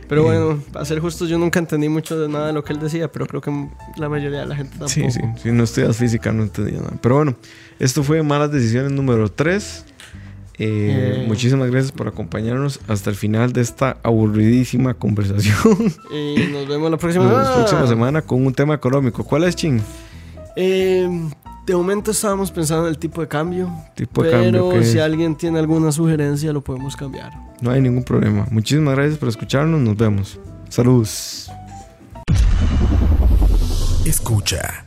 [0.07, 0.23] Pero Eh.
[0.25, 3.11] bueno, para ser justos, yo nunca entendí mucho de nada de lo que él decía,
[3.11, 3.51] pero creo que
[3.97, 4.89] la mayoría de la gente tampoco.
[4.89, 5.21] sí, sí.
[5.41, 6.93] Si no estudias física, no entendía nada.
[7.01, 7.35] Pero bueno,
[7.79, 9.85] esto fue Malas Decisiones número 3.
[10.57, 11.25] Eh.
[11.27, 15.55] Muchísimas gracias por acompañarnos hasta el final de esta aburridísima conversación.
[16.13, 17.55] Y nos vemos la próxima La semana.
[17.55, 19.23] próxima semana con un tema económico.
[19.25, 19.81] ¿Cuál es, Chin?
[20.55, 21.09] Eh,
[21.65, 23.69] de momento estábamos pensando en el tipo de cambio.
[23.95, 24.69] Tipo de pero cambio.
[24.71, 27.33] que si alguien tiene alguna sugerencia, lo podemos cambiar.
[27.61, 28.45] No hay ningún problema.
[28.51, 29.81] Muchísimas gracias por escucharnos.
[29.81, 30.39] Nos vemos.
[30.69, 31.51] Saludos.
[34.05, 34.85] Escucha.